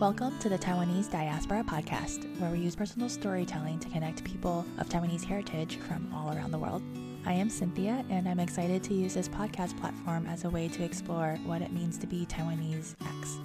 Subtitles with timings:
[0.00, 4.88] Welcome to the Taiwanese Diaspora Podcast, where we use personal storytelling to connect people of
[4.88, 6.84] Taiwanese heritage from all around the world.
[7.26, 10.84] I am Cynthia, and I'm excited to use this podcast platform as a way to
[10.84, 13.38] explore what it means to be Taiwanese X.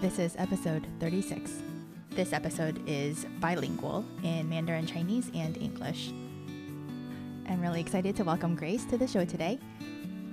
[0.00, 1.50] This is episode 36.
[2.10, 6.12] This episode is bilingual in Mandarin Chinese and English.
[7.48, 9.58] I'm really excited to welcome Grace to the show today.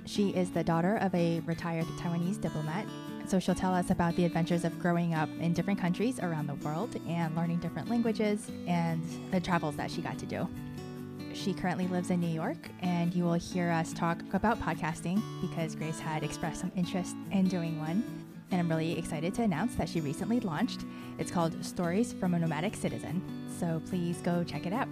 [0.04, 2.86] She is the daughter of a retired Taiwanese diplomat
[3.27, 6.55] so she'll tell us about the adventures of growing up in different countries around the
[6.55, 9.01] world and learning different languages and
[9.31, 10.47] the travels that she got to do.
[11.33, 15.75] She currently lives in New York, and you will hear us talk about podcasting because
[15.75, 18.01] Grace had expressed some interest in doing one.
[18.49, 20.85] And I'm really excited to announce that she recently launched.
[21.19, 23.21] It's called Stories from a Nomadic Citizen.
[23.59, 24.87] So please go check it out.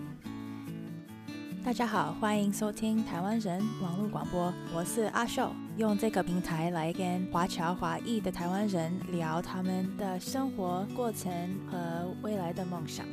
[1.64, 5.52] 大家好，欢迎收听台湾人网络广播，我是阿秀。
[5.81, 11.33] 用这个平台来跟华侨华裔的台湾人聊他们的生活过程
[11.71, 13.07] 和未来的梦想。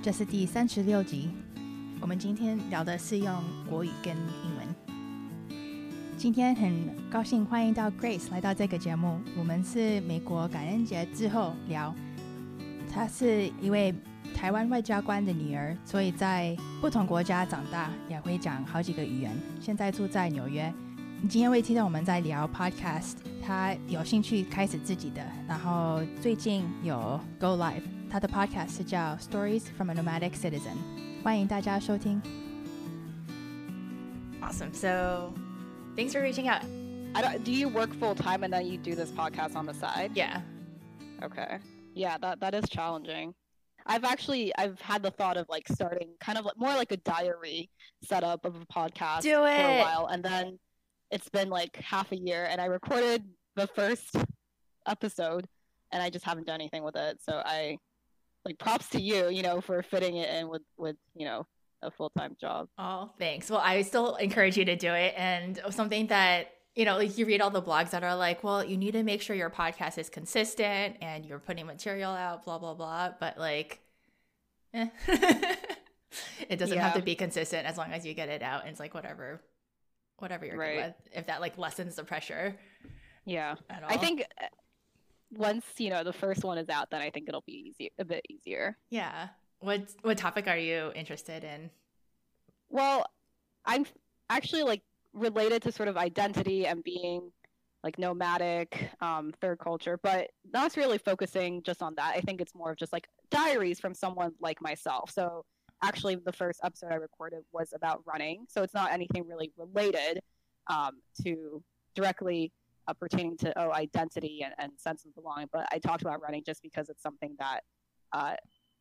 [0.00, 1.32] 这是第三十六集，
[2.00, 5.58] 我们今天聊的是用国语跟英文。
[6.16, 11.92] 今天很高兴欢迎到 Grace 来到这个节目，我们是美国感恩节之后聊。
[12.88, 13.92] 她是一位。
[14.34, 19.34] 台湾外交官的女儿，所以在不同国家长大，也会讲好几个语言。
[19.60, 20.70] 现在住在纽约。
[21.21, 30.75] 你今天会听到我们在聊 podcast，他有兴趣开始自己的，然后最近有 go live，他的 podcast 是叫 Stories from a Nomadic Citizen，
[31.23, 32.21] 欢迎大家收听。
[34.41, 34.73] Awesome.
[34.73, 35.33] So,
[35.95, 36.63] thanks for reaching out.
[37.13, 39.73] I don't, do you work full time and then you do this podcast on the
[39.73, 40.11] side?
[40.15, 40.41] Yeah.
[41.21, 41.59] Okay.
[41.93, 43.35] Yeah, that that is challenging.
[43.85, 46.97] I've actually I've had the thought of like starting kind of like more like a
[46.97, 47.69] diary
[48.03, 49.57] setup of a podcast Do it.
[49.57, 50.57] for a while, and then
[51.10, 54.16] it's been like half a year, and I recorded the first
[54.86, 55.46] episode,
[55.92, 57.18] and I just haven't done anything with it.
[57.22, 57.78] So I
[58.44, 61.46] like props to you, you know, for fitting it in with with you know
[61.82, 62.68] a full time job.
[62.78, 63.50] Oh, thanks.
[63.50, 67.24] Well, I still encourage you to do it, and something that you know, like you
[67.24, 69.96] read all the blogs that are like, well, you need to make sure your podcast
[69.96, 73.12] is consistent and you're putting material out, blah, blah, blah.
[73.18, 73.80] But like,
[74.74, 74.88] eh.
[76.48, 76.82] it doesn't yeah.
[76.82, 78.60] have to be consistent as long as you get it out.
[78.60, 79.40] And it's like, whatever,
[80.18, 80.76] whatever you're right.
[80.76, 80.94] good with.
[81.12, 82.56] If that like lessens the pressure.
[83.24, 83.56] Yeah.
[83.86, 84.46] I think uh,
[85.32, 88.04] once, you know, the first one is out, then I think it'll be easy, a
[88.04, 88.76] bit easier.
[88.90, 89.28] Yeah.
[89.60, 91.70] What, what topic are you interested in?
[92.68, 93.06] Well,
[93.64, 93.84] I'm
[94.30, 94.82] actually like
[95.12, 97.32] related to sort of identity and being
[97.82, 102.14] like nomadic, um, third culture, but not really focusing just on that.
[102.16, 105.10] I think it's more of just like diaries from someone like myself.
[105.10, 105.44] So
[105.82, 108.46] actually, the first episode I recorded was about running.
[108.48, 110.20] So it's not anything really related
[110.68, 110.92] um,
[111.22, 111.62] to
[111.94, 112.52] directly
[112.88, 115.48] uh, pertaining to oh identity and, and, sense of belonging.
[115.52, 117.60] But I talked about running just because it's something that
[118.12, 118.34] uh,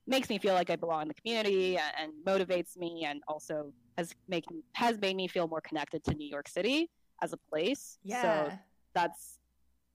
[0.08, 3.74] makes me feel like I belong in the community and, and motivates me, and also
[3.98, 6.90] has make has made me feel more connected to New York City
[7.22, 7.98] as a place.
[8.04, 8.22] Yeah.
[8.22, 8.60] So
[8.94, 9.40] that's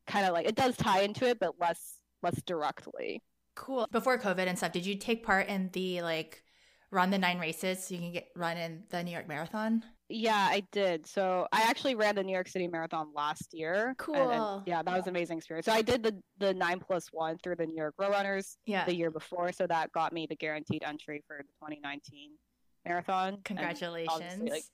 [0.06, 3.22] kind of like it does tie into it, but less less directly.
[3.54, 3.86] Cool.
[3.90, 6.42] Before COVID and stuff, did you take part in the like
[6.92, 9.82] run the nine races so you can get run in the New York Marathon?
[10.08, 11.06] Yeah, I did.
[11.06, 13.94] So I actually ran the New York City Marathon last year.
[13.96, 14.16] Cool.
[14.16, 15.66] And, and yeah, that was an amazing experience.
[15.66, 18.84] So I did the the nine plus one through the New York Road Runners yeah.
[18.84, 19.52] the year before.
[19.52, 22.30] So that got me the guaranteed entry for the 2019
[22.84, 23.38] marathon.
[23.44, 24.50] Congratulations.
[24.50, 24.64] Like,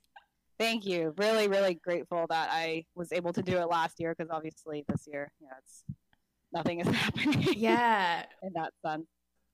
[0.58, 1.12] thank you.
[1.18, 5.06] Really, really grateful that I was able to do it last year because obviously this
[5.06, 5.84] year, you know, it's
[6.52, 7.46] nothing is happening.
[7.56, 8.24] Yeah.
[8.42, 9.06] in that sense.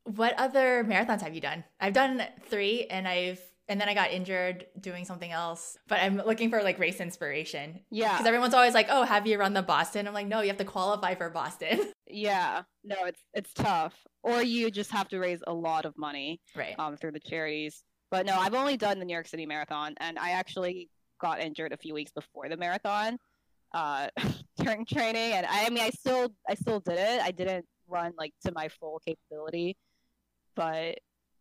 [0.04, 1.64] What other marathons have you done?
[1.80, 5.78] I've done three and I've and then I got injured doing something else.
[5.88, 7.80] But I'm looking for like race inspiration.
[7.90, 8.12] Yeah.
[8.12, 10.58] Because everyone's always like, "Oh, have you run the Boston?" I'm like, "No, you have
[10.58, 12.64] to qualify for Boston." Yeah.
[12.84, 13.94] No, it's it's tough.
[14.22, 16.78] Or you just have to raise a lot of money, right?
[16.78, 17.82] Um, through the charities.
[18.10, 20.90] But no, I've only done the New York City Marathon, and I actually
[21.22, 23.16] got injured a few weeks before the marathon
[23.72, 24.08] uh,
[24.58, 25.32] during training.
[25.32, 27.22] And I, I mean, I still I still did it.
[27.22, 29.76] I didn't run like to my full capability,
[30.54, 30.98] but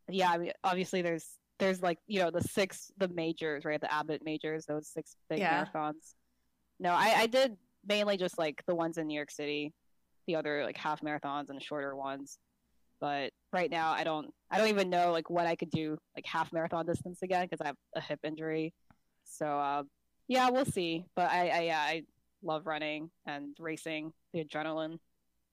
[0.10, 1.28] yeah, I mean, obviously there's
[1.62, 3.80] there's like you know the six the majors right?
[3.80, 5.66] The abbott majors those six big yeah.
[5.66, 6.16] marathons.
[6.80, 7.56] No I, I did
[7.88, 9.74] mainly just like the ones in new york city
[10.28, 12.38] the other like half marathons and shorter ones.
[13.00, 16.25] But right now i don't i don't even know like what i could do like
[16.25, 18.74] half marathon distance again because i have a hip injury.
[19.24, 19.84] So uh,
[20.28, 21.06] yeah we'll see.
[21.16, 22.04] But i i yeah i
[22.44, 24.98] love running and racing the adrenaline.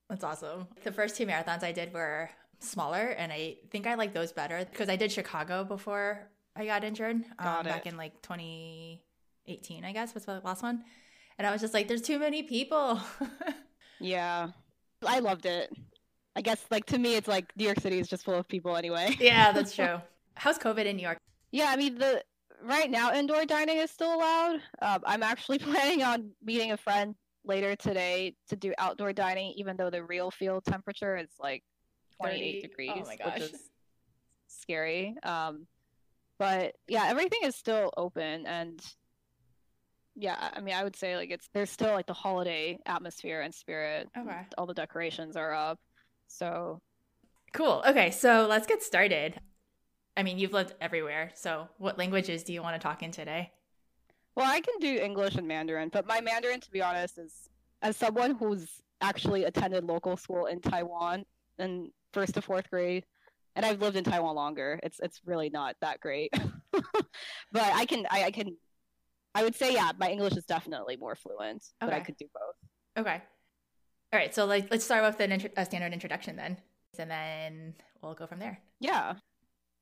[0.09, 0.69] That's awesome.
[0.85, 4.65] The first two marathons i did were smaller, and I think I like those better
[4.71, 9.93] because I did Chicago before I got injured got um, back in like 2018, I
[9.93, 10.83] guess was the last one.
[11.39, 13.01] And I was just like, there's too many people.
[14.01, 14.49] yeah,
[15.07, 15.73] I loved it.
[16.35, 18.77] I guess like to me, it's like New York City is just full of people
[18.77, 19.17] anyway.
[19.21, 20.01] Yeah, that's true.
[20.35, 21.19] How's COVID in New York?
[21.53, 22.23] Yeah, I mean the
[22.65, 24.61] right now indoor dining is still allowed.
[24.83, 27.15] Um, I'm actually planning on meeting a friend
[27.45, 31.63] later today to do outdoor dining, even though the real field temperature is like
[32.21, 33.41] 28 degrees, oh my gosh.
[33.41, 33.71] which is
[34.49, 35.15] scary.
[35.23, 35.67] Um,
[36.39, 38.81] but yeah, everything is still open, and
[40.15, 43.55] yeah, I mean, I would say like it's there's still like the holiday atmosphere and
[43.55, 44.09] spirit.
[44.17, 45.79] Okay, all the decorations are up,
[46.29, 46.81] so
[47.53, 47.83] cool.
[47.87, 49.41] Okay, so let's get started.
[50.17, 53.53] I mean, you've lived everywhere, so what languages do you want to talk in today?
[54.35, 57.49] Well, I can do English and Mandarin, but my Mandarin, to be honest, is
[57.83, 58.69] as someone who's
[59.01, 61.25] actually attended local school in Taiwan
[61.59, 63.05] in first to fourth grade,
[63.55, 64.79] and I've lived in Taiwan longer.
[64.83, 66.33] It's it's really not that great,
[66.73, 68.57] but I can I, I, can
[69.35, 71.91] I would say yeah, my English is definitely more fluent, okay.
[71.91, 73.07] but I could do both.
[73.07, 73.23] Okay.
[74.13, 76.57] All right, so like let's start with an intro- a standard introduction then,
[76.99, 78.59] and then we'll go from there.
[78.81, 79.15] Yeah.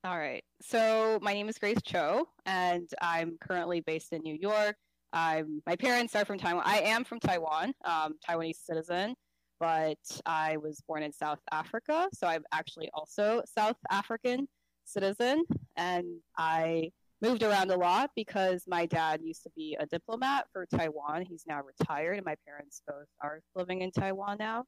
[0.03, 0.43] All right.
[0.61, 4.75] So my name is Grace Cho, and I'm currently based in New York.
[5.13, 6.63] I'm my parents are from Taiwan.
[6.65, 9.15] I am from Taiwan, um, Taiwanese citizen
[9.59, 14.47] but I was born in South Africa, so I'm actually also South African
[14.85, 15.43] citizen,
[15.75, 16.05] and
[16.37, 21.25] I moved around a lot because my dad used to be a diplomat for Taiwan.
[21.27, 24.65] He's now retired, and my parents both are living in Taiwan now.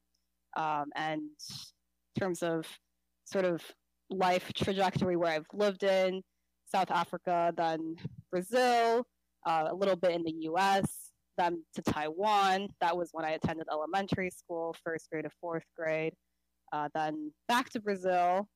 [0.56, 2.66] Um, and in terms of
[3.24, 3.62] sort of
[4.10, 6.22] life trajectory where I've lived in
[6.66, 7.96] South Africa, then
[8.30, 9.06] Brazil,
[9.46, 11.09] uh, a little bit in the US,
[11.40, 12.68] them to Taiwan.
[12.80, 16.12] That was when I attended elementary school, first grade to fourth grade.
[16.72, 18.46] Uh, then back to Brazil,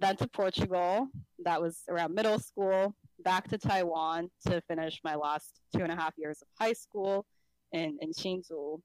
[0.00, 1.08] then to Portugal.
[1.44, 2.94] That was around middle school.
[3.24, 7.24] Back to Taiwan to finish my last two and a half years of high school
[7.72, 8.80] in, in Hsinchu.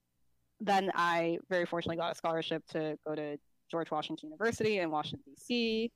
[0.60, 3.36] Then I very fortunately got a scholarship to go to
[3.70, 5.90] George Washington University in Washington, D.C.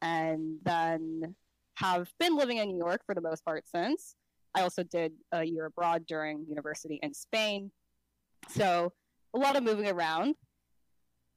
[0.00, 1.34] And then
[1.74, 4.14] have been living in New York for the most part since.
[4.53, 7.71] I also did a year abroad during university in Spain.
[8.49, 8.93] So
[9.33, 10.35] a lot of moving around.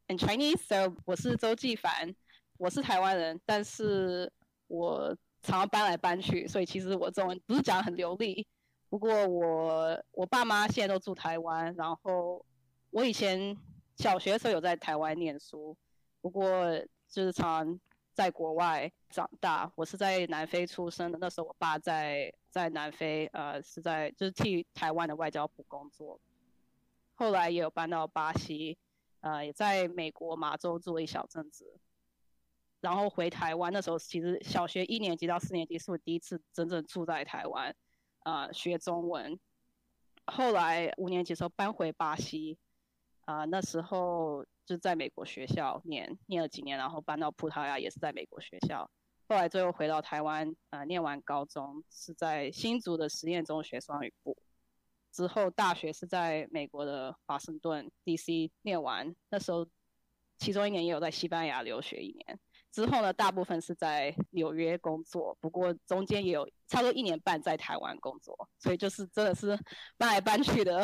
[0.08, 2.14] In Chinese, so 我是周继凡，
[2.56, 4.32] 我是台湾人，但是
[4.66, 8.46] 我常常搬来搬去，所以其实我中文不是讲很流利。
[8.88, 12.42] 不过我我爸妈现在都住台湾，然后
[12.90, 13.54] 我以前
[13.98, 15.76] 小学的时候有在台湾念书，
[16.22, 16.75] 不过
[17.06, 17.78] 就是常
[18.13, 21.18] 在国外长大，我是在南非出生的。
[21.18, 26.19] 那时候我爸在在南非，呃，是在就是替台湾的外交部工作。
[27.15, 28.77] 后来也有搬到巴西，
[29.21, 31.80] 呃，也在美国马州住了一小阵子。
[32.81, 37.75] 然后回台湾，那时候其实小学一年级到四年级是我第一次真正住在台湾，
[38.25, 39.39] 呃，学中文。
[40.25, 42.60] 后来五年级的时候搬回巴西，
[43.25, 44.45] 啊，那时候。
[44.65, 48.89] 就在美国学校念念了几年，然后搬到葡萄牙也是在美国学校，
[49.27, 54.38] 后来最后回到台湾，呃，念完高中是在新竹的实验中学双语部，
[55.12, 58.51] 之后大学是在美国的华盛顿 D.C.
[58.62, 59.68] 念完，那时候
[60.38, 62.39] 其中一年也有在西班牙留学一年。
[62.73, 69.55] 之后呢，大部分是在纽约工作，不过中间也有差不多一年半在台湾工作，所以就是真的是
[69.95, 70.83] 搬来搬去的。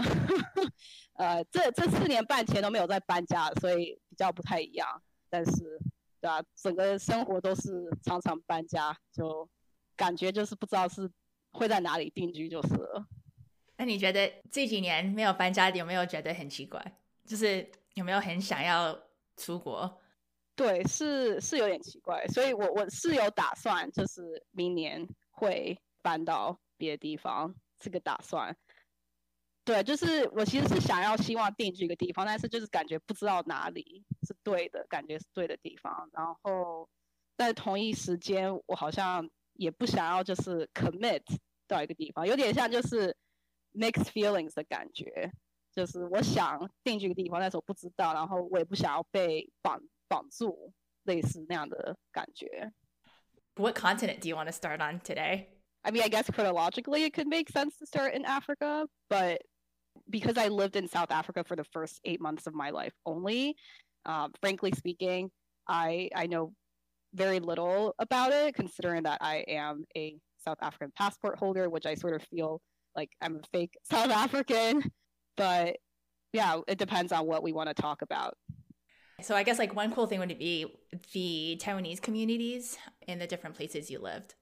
[1.18, 5.02] 呃，这这四年半前都没有在搬家，所以比较不太一样。
[5.32, 5.80] 但是，
[6.22, 9.50] 对啊，整个生活都是常常搬家，就
[9.96, 11.10] 感觉就是不知道是
[11.54, 13.04] 会在哪里定居就是了。
[13.78, 17.00] 那你觉得这几年没有搬家，有没有觉得很奇怪？
[17.26, 18.96] 就是有没有很想要
[19.36, 20.00] 出国？
[20.60, 28.54] 对，是是有点奇怪，所以我我是有打算，就是明年会搬到别的地方，这个打算。
[29.64, 36.10] 对，就是我其实是想要希望定居一个地方，但是就是感觉不知道哪里是对的，感觉是对的地方。
[36.12, 36.90] 然后
[37.38, 41.24] 在同一时间，我好像也不想要就是 commit
[41.70, 43.16] 到一个地方，有点像就是
[43.74, 45.32] mixed feelings 的感觉，
[45.74, 49.82] 就是我想定居一个地方，但是我不知道，然后我也不想要被绑。
[50.09, 50.73] 绑住，
[51.05, 52.73] 类似那样的感觉。
[53.57, 55.49] What continent do you want to start on today?
[55.83, 59.43] I mean, I guess chronologically it could make sense to start in Africa, but
[60.11, 63.55] because I lived in South Africa for the first eight months of my life only,
[64.07, 65.31] um, frankly speaking,
[65.69, 66.53] I I know
[67.15, 71.95] very little about it, considering that I am a South African passport holder, which I
[71.95, 72.61] sort of feel
[72.97, 74.83] like I'm a fake South African.
[75.37, 75.77] But
[76.33, 78.35] yeah, it depends on what we want to talk about.
[79.22, 80.68] So I guess like one cool thing would be
[81.14, 84.36] the Taiwanese communities in the different places you lived.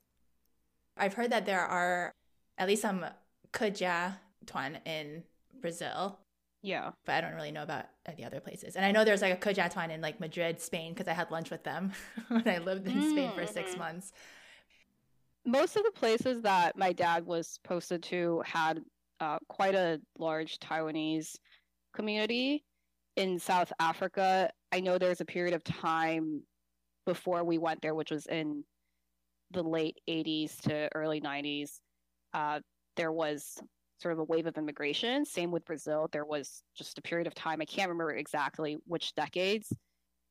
[0.98, 2.12] I've heard that there are
[2.58, 3.06] at least some
[3.54, 5.24] Keja Tuan in
[5.62, 6.20] Brazil.
[6.64, 6.92] Yeah.
[7.06, 7.86] But I don't really know about
[8.18, 8.76] the other places.
[8.76, 11.50] And I know there's like a Kujatwan in like Madrid, Spain, because I had lunch
[11.52, 11.92] with them
[12.30, 13.80] when I lived in Spain for six Mm-hmm.
[13.80, 14.12] months.
[15.46, 18.82] Most of the places that my dad was posted to had
[19.20, 21.36] uh, quite a large Taiwanese
[21.94, 22.64] community.
[23.16, 26.42] In South Africa, I know there's a period of time
[27.06, 28.64] before we went there, which was in
[29.52, 31.80] the late 80s to early 90s.
[32.34, 32.60] Uh,
[32.98, 33.58] there was
[34.02, 35.26] sort of a wave of immigration.
[35.26, 36.10] Same with Brazil.
[36.12, 39.72] There was just a period of time, I can't remember exactly which decades,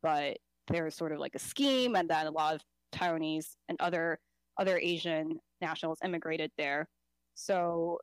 [0.02, 0.36] but
[0.68, 2.60] there was sort of like a scheme, and then a lot of
[2.92, 4.18] Taiwanese and other
[4.58, 6.88] other Asian nationals immigrated there.
[7.34, 7.98] So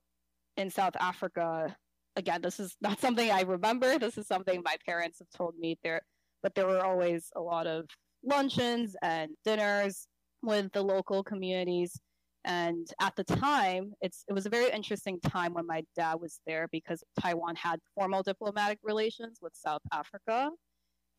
[0.57, 1.75] in South Africa,
[2.15, 3.97] again, this is not something I remember.
[3.97, 6.01] This is something my parents have told me there,
[6.43, 7.85] but there were always a lot of
[8.23, 10.07] luncheons and dinners
[10.41, 11.99] with the local communities.
[12.45, 16.41] And at the time, it's it was a very interesting time when my dad was
[16.45, 20.51] there because Taiwan had formal diplomatic relations with South Africa.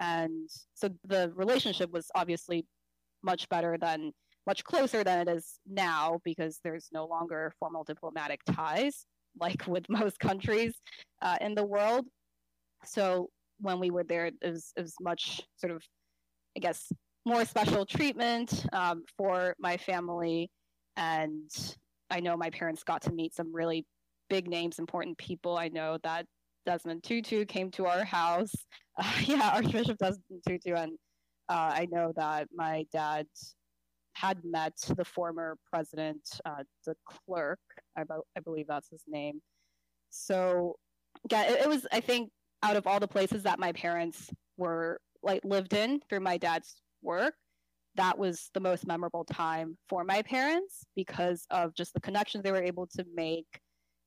[0.00, 2.66] And so the relationship was obviously
[3.22, 4.12] much better than
[4.46, 9.06] much closer than it is now because there's no longer formal diplomatic ties
[9.40, 10.74] like with most countries
[11.22, 12.06] uh, in the world.
[12.84, 15.82] So when we were there, it was, it was much sort of,
[16.56, 16.90] I guess,
[17.26, 20.50] more special treatment um, for my family.
[20.96, 21.50] And
[22.10, 23.86] I know my parents got to meet some really
[24.28, 25.56] big names, important people.
[25.56, 26.26] I know that
[26.66, 28.52] Desmond Tutu came to our house.
[28.96, 30.72] Uh, yeah, Archbishop Desmond Tutu.
[30.74, 30.92] And
[31.48, 33.26] uh, I know that my dad
[34.12, 37.58] had met the former president, uh, de Klerk,
[37.98, 39.40] I, be- I believe that's his name.
[40.10, 40.76] So,
[41.28, 42.30] yeah, it, it was, I think,
[42.64, 46.76] out of all the places that my parents were like lived in through my dad's
[47.02, 47.34] work,
[47.94, 52.50] that was the most memorable time for my parents because of just the connections they
[52.50, 53.60] were able to make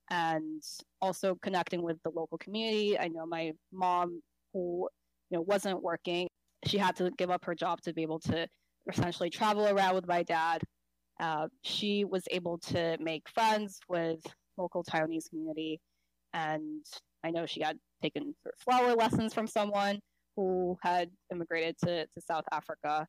[0.10, 0.64] and
[1.02, 2.98] also connecting with the local community.
[2.98, 4.22] I know my mom,
[4.54, 4.90] who
[5.30, 6.28] you know wasn't working,
[6.66, 8.48] she had to give up her job to be able to
[8.92, 10.64] essentially travel around with my dad.
[11.20, 14.20] Uh, she was able to make friends with
[14.58, 15.80] local Taiwanese community,
[16.34, 16.84] and
[17.24, 20.00] I know she had taken flower lessons from someone
[20.36, 23.08] who had immigrated to, to South Africa.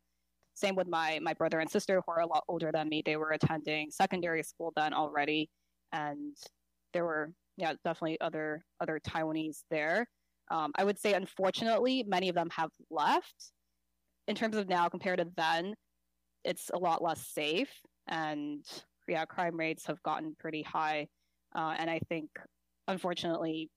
[0.54, 3.02] Same with my my brother and sister who are a lot older than me.
[3.04, 5.48] They were attending secondary school then already,
[5.92, 6.34] and
[6.92, 10.06] there were yeah definitely other other Taiwanese there.
[10.50, 13.52] Um, I would say unfortunately many of them have left.
[14.26, 15.74] In terms of now compared to then,
[16.44, 17.70] it's a lot less safe,
[18.08, 18.64] and
[19.06, 21.06] yeah, crime rates have gotten pretty high.
[21.54, 22.30] Uh, and I think
[22.88, 23.70] unfortunately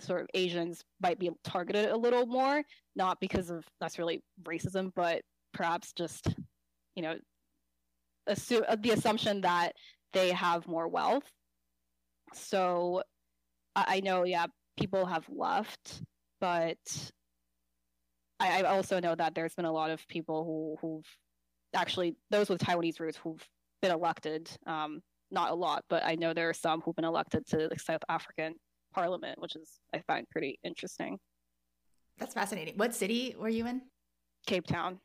[0.00, 2.62] sort of Asians might be targeted a little more,
[2.96, 5.22] not because of necessarily racism, but
[5.52, 6.34] perhaps just,
[6.96, 7.16] you know,
[8.26, 9.72] assume the assumption that
[10.12, 11.24] they have more wealth.
[12.32, 13.02] So
[13.76, 14.46] I, I know, yeah,
[14.76, 16.02] people have left,
[16.40, 16.78] but
[18.40, 21.06] I, I also know that there's been a lot of people who who've
[21.74, 23.46] actually those with Taiwanese roots who've
[23.80, 24.50] been elected.
[24.66, 27.78] Um, not a lot, but I know there are some who've been elected to the
[27.78, 28.54] South African
[28.94, 31.18] parliament, which is I find pretty interesting.
[32.18, 32.74] That's fascinating.
[32.76, 33.82] What city were you in?
[34.46, 35.00] Cape Town.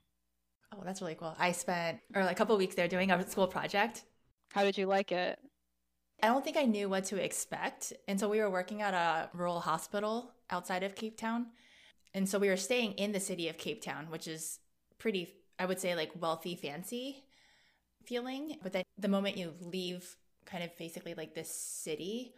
[0.73, 1.35] Oh, that's really cool.
[1.39, 4.03] I spent or like a couple weeks there doing a school project.
[4.53, 5.39] How did you like it?
[6.21, 7.93] I don't think I knew what to expect.
[8.07, 11.47] And so we were working at a rural hospital outside of Cape Town.
[12.13, 14.59] And so we were staying in the city of Cape Town, which is
[14.97, 17.23] pretty, I would say, like wealthy, fancy
[18.03, 18.57] feeling.
[18.61, 22.33] But then the moment you leave kind of basically like this city,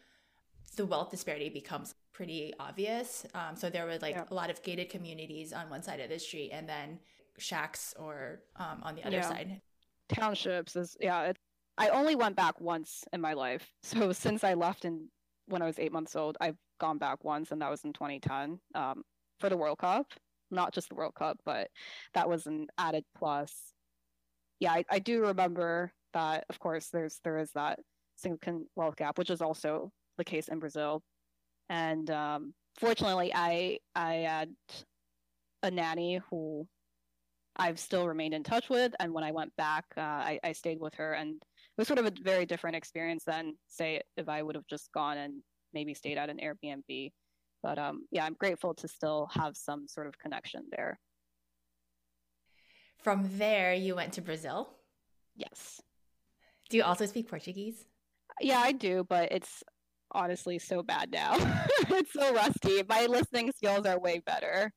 [0.75, 3.25] the wealth disparity becomes pretty obvious.
[3.33, 4.25] Um, so there were like Yeah.
[4.29, 6.99] a lot of gated communities on one side of the street and then
[7.37, 9.29] shacks or um, on the other Yeah.
[9.29, 9.61] side.
[10.09, 11.23] Townships is yeah.
[11.23, 11.37] It,
[11.77, 13.71] I only went back once in my life.
[13.83, 15.09] So since I left in
[15.47, 18.59] when I was eight months old, I've gone back once, and that was in 2010
[18.75, 19.03] um,
[19.39, 20.07] for the World Cup.
[20.51, 21.69] Not just the World Cup, but
[22.13, 23.53] that was an added plus.
[24.59, 26.43] Yeah, I, I do remember that.
[26.49, 27.79] Of course, there's there is that
[28.17, 29.91] significant wealth gap, which is also
[30.21, 31.01] the case in Brazil.
[31.69, 34.49] And um, fortunately, I I had
[35.63, 36.67] a nanny who
[37.55, 40.79] I've still remained in touch with, and when I went back, uh, I, I stayed
[40.79, 44.41] with her, and it was sort of a very different experience than say if I
[44.43, 45.33] would have just gone and
[45.73, 47.11] maybe stayed at an Airbnb.
[47.63, 50.99] But um, yeah, I'm grateful to still have some sort of connection there.
[52.99, 54.69] From there, you went to Brazil.
[55.35, 55.81] Yes,
[56.69, 57.85] Do you also speak Portuguese?
[58.39, 59.63] yeah, I do, but it's
[60.11, 61.35] honestly so bad now.
[61.89, 62.83] it's so rusty.
[62.87, 64.71] My listening skills are way better.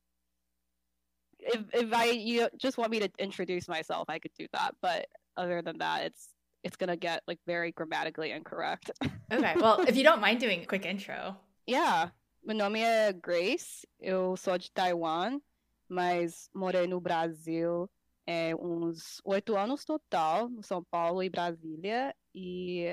[1.38, 4.74] If if I you just want me to introduce myself, I could do that.
[4.80, 6.28] But other than that, it's
[6.62, 8.90] it's gonna get like very grammatically incorrect.
[9.32, 9.54] Okay.
[9.56, 11.36] Well, if you don't mind doing a quick intro.
[11.66, 12.10] Yeah,
[12.46, 15.40] Meu nome é Grace, eu sou de Taiwan,
[15.88, 17.90] mas morei no Brasil
[18.26, 22.84] é, uns oito anos total, no São Paulo e Brasília, e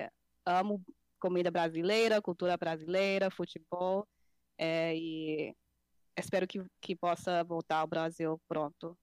[0.45, 0.81] amo
[1.21, 4.05] comida brasileira, cultura brasileira, futebol,
[4.57, 5.55] é, e
[6.17, 8.97] espero que, que possa voltar ao Brasil pronto.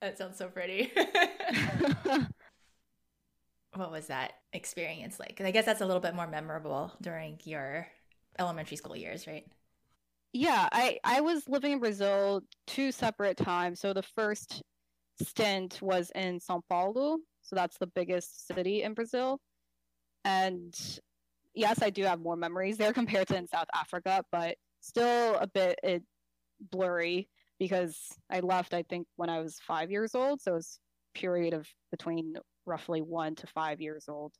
[0.00, 0.92] That sounds so pretty.
[3.74, 5.40] what was that experience like?
[5.40, 7.86] I guess that's a little bit more memorable during your
[8.38, 9.46] elementary school years, right?
[10.32, 13.80] Yeah, I, I was living in Brazil two separate times.
[13.80, 14.62] So the first
[15.20, 17.18] stint was in Sao Paulo.
[17.42, 19.40] So that's the biggest city in Brazil.
[20.24, 20.74] And
[21.58, 25.46] yes, I do have more memories there compared to in South Africa, but still a
[25.46, 26.02] bit it,
[26.70, 27.98] blurry because
[28.30, 30.40] I left, I think, when I was five years old.
[30.40, 30.78] So it was
[31.14, 32.34] period of between
[32.66, 34.32] roughly one to five years old.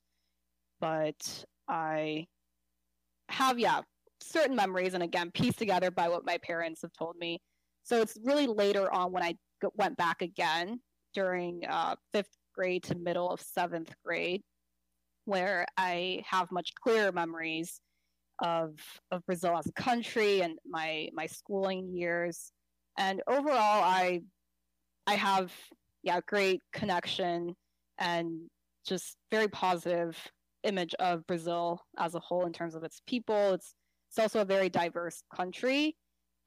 [0.79, 2.27] But I
[3.27, 3.81] have, yeah,
[4.21, 7.41] certain memories, and again, pieced together by what my parents have told me.
[7.83, 9.35] So it's really later on when I
[9.75, 10.79] went back again
[11.13, 14.41] during uh, fifth grade to middle of seventh grade,
[15.25, 17.79] where I have much clearer memories
[18.41, 18.79] of
[19.11, 22.51] of Brazil as a country and my my schooling years.
[22.97, 24.21] And overall, I
[25.07, 25.53] I have
[26.03, 27.55] yeah great connection
[27.97, 28.49] and
[28.85, 30.17] just very positive
[30.63, 33.53] image of Brazil as a whole in terms of its people.
[33.53, 33.73] It's
[34.09, 35.95] it's also a very diverse country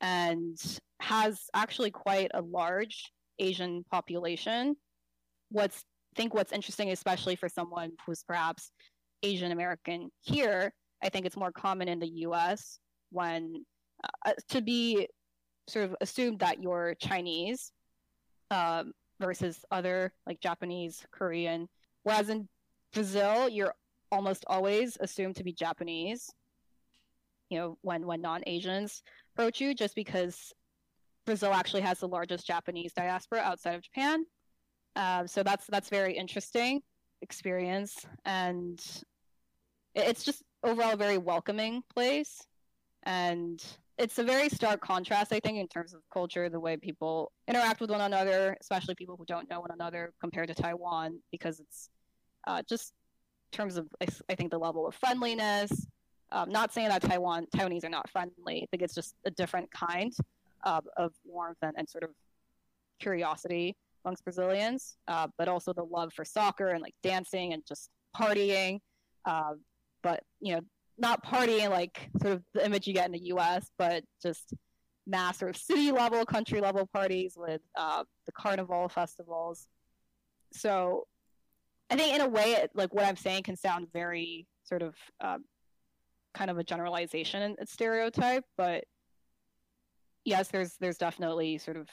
[0.00, 0.58] and
[1.00, 4.76] has actually quite a large Asian population.
[5.50, 8.70] What's think what's interesting, especially for someone who's perhaps
[9.22, 12.78] Asian American here, I think it's more common in the U.S.
[13.10, 13.64] when
[14.26, 15.08] uh, to be
[15.68, 17.72] sort of assumed that you're Chinese
[18.50, 21.68] um, versus other like Japanese, Korean.
[22.02, 22.48] Whereas in
[22.92, 23.74] Brazil, you're
[24.10, 26.30] almost always assumed to be Japanese.
[27.48, 29.02] You know, when when non-Asians
[29.34, 30.52] approach you, just because
[31.26, 34.24] Brazil actually has the largest Japanese diaspora outside of Japan.
[34.94, 36.80] Uh, so that's that's very interesting
[37.22, 38.84] experience, and
[39.94, 42.46] it's just overall a very welcoming place,
[43.04, 43.64] and
[43.98, 47.80] it's a very stark contrast, I think, in terms of culture, the way people interact
[47.80, 51.88] with one another, especially people who don't know one another, compared to Taiwan, because it's
[52.46, 52.92] uh, just
[53.52, 55.86] in terms of I think the level of friendliness.
[56.30, 58.62] Um, not saying that Taiwan Taiwanese are not friendly.
[58.62, 60.12] I think it's just a different kind
[60.64, 62.10] of warmth and, and, sort of
[63.00, 67.90] curiosity amongst Brazilians, uh, but also the love for soccer and like dancing and just
[68.16, 68.78] partying.
[69.24, 69.52] Uh,
[70.02, 70.60] but you know,
[70.98, 74.54] not partying like sort of the image you get in the U.S., but just
[75.06, 79.68] mass sort of city level, country level parties with uh, the carnival festivals.
[80.52, 81.06] So
[81.90, 84.94] I think in a way, it, like what I'm saying can sound very sort of
[85.20, 85.44] um,
[86.34, 88.84] kind of a generalization and stereotype, but
[90.24, 91.88] yes, there's there's definitely sort of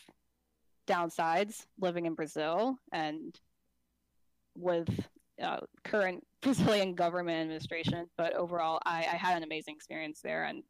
[0.89, 3.39] downsides living in Brazil and
[4.55, 4.89] with
[5.41, 8.07] uh, current Brazilian government administration.
[8.17, 10.63] But overall, I, I had an amazing experience there, and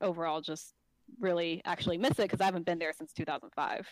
[0.00, 0.74] overall, just
[1.20, 3.86] really actually miss it because I haven't been there since 2005.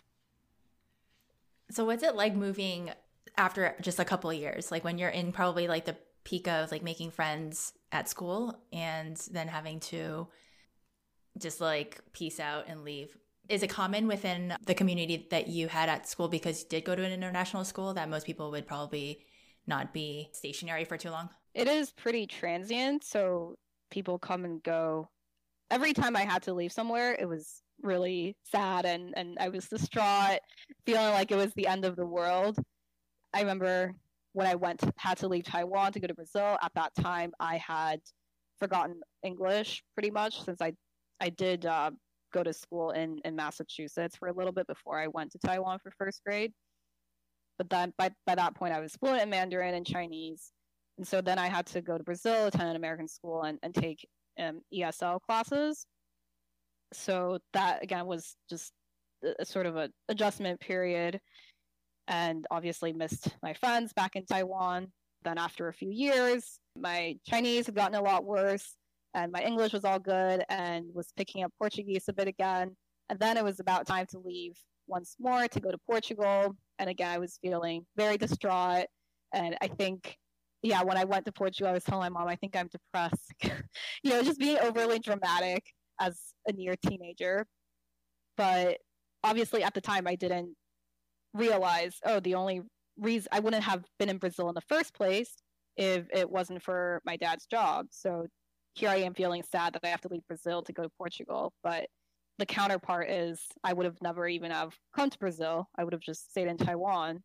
[1.71, 2.91] So, what's it like moving
[3.37, 4.71] after just a couple of years?
[4.71, 9.17] Like when you're in probably like the peak of like making friends at school and
[9.31, 10.27] then having to
[11.39, 13.17] just like peace out and leave.
[13.49, 16.95] Is it common within the community that you had at school because you did go
[16.95, 19.27] to an international school that most people would probably
[19.67, 21.29] not be stationary for too long?
[21.55, 23.05] It is pretty transient.
[23.05, 23.55] So
[23.91, 25.09] people come and go.
[25.71, 29.69] Every time I had to leave somewhere, it was really sad and, and I was
[29.69, 30.41] distraught,
[30.87, 32.59] feeling like it was the end of the world.
[33.33, 33.95] I remember
[34.33, 36.57] when I went had to leave Taiwan to go to Brazil.
[36.63, 38.01] At that time, I had
[38.59, 40.73] forgotten English pretty much since I
[41.21, 41.91] I did uh,
[42.35, 45.79] go to school in in Massachusetts for a little bit before I went to Taiwan
[45.83, 46.53] for first grade
[47.59, 50.53] but then by, by that point I was fluent in Mandarin and Chinese.
[50.99, 53.75] And so then I had to go to Brazil, attend an American school, and, and
[53.75, 54.07] take
[54.39, 55.87] um, ESL classes.
[56.93, 58.73] So that again was just
[59.25, 61.21] a, a sort of an adjustment period,
[62.07, 64.93] and obviously missed my friends back in Taiwan.
[65.25, 68.77] Then after a few years, my Chinese had gotten a lot worse,
[69.15, 72.77] and my English was all good, and was picking up Portuguese a bit again.
[73.11, 76.91] And then it was about time to leave once more to go to Portugal and
[76.91, 78.87] again, I was feeling very distraught.
[79.33, 80.17] And I think,
[80.63, 83.33] yeah, when I went to Portugal, I was telling my mom, I think I'm depressed.
[84.03, 85.65] you know, just being overly dramatic
[86.01, 87.47] as a near teenager.
[88.37, 88.79] But
[89.23, 90.55] obviously, at the time, I didn't
[91.33, 92.63] realize, oh, the only
[92.99, 95.35] reason I wouldn't have been in Brazil in the first place
[95.77, 97.87] if it wasn't for my dad's job.
[97.91, 98.27] So
[98.75, 101.53] here I am feeling sad that I have to leave Brazil to go to Portugal.
[101.63, 101.87] But
[102.39, 105.69] the counterpart is I would have never even have come to Brazil.
[105.79, 107.23] I would have just stayed in Taiwan.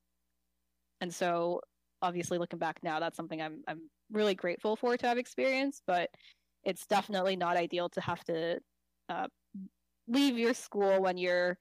[1.01, 1.61] And so
[2.01, 6.09] obviously looking back now, that's something I'm I'm really grateful for to have experienced, but
[6.63, 8.59] it's definitely not ideal to have to
[9.09, 9.27] uh,
[10.07, 11.57] leave your school when you're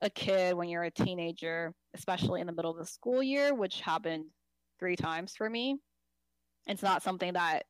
[0.00, 3.80] a kid, when you're a teenager, especially in the middle of the school year, which
[3.80, 4.24] happened
[4.78, 5.76] three times for me.
[6.66, 7.64] It's not something that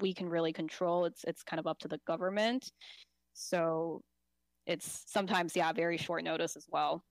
[0.00, 1.04] we can really control.
[1.04, 2.70] It's it's kind of up to the government.
[3.32, 4.02] So
[4.66, 7.04] it's sometimes yeah, very short notice as well.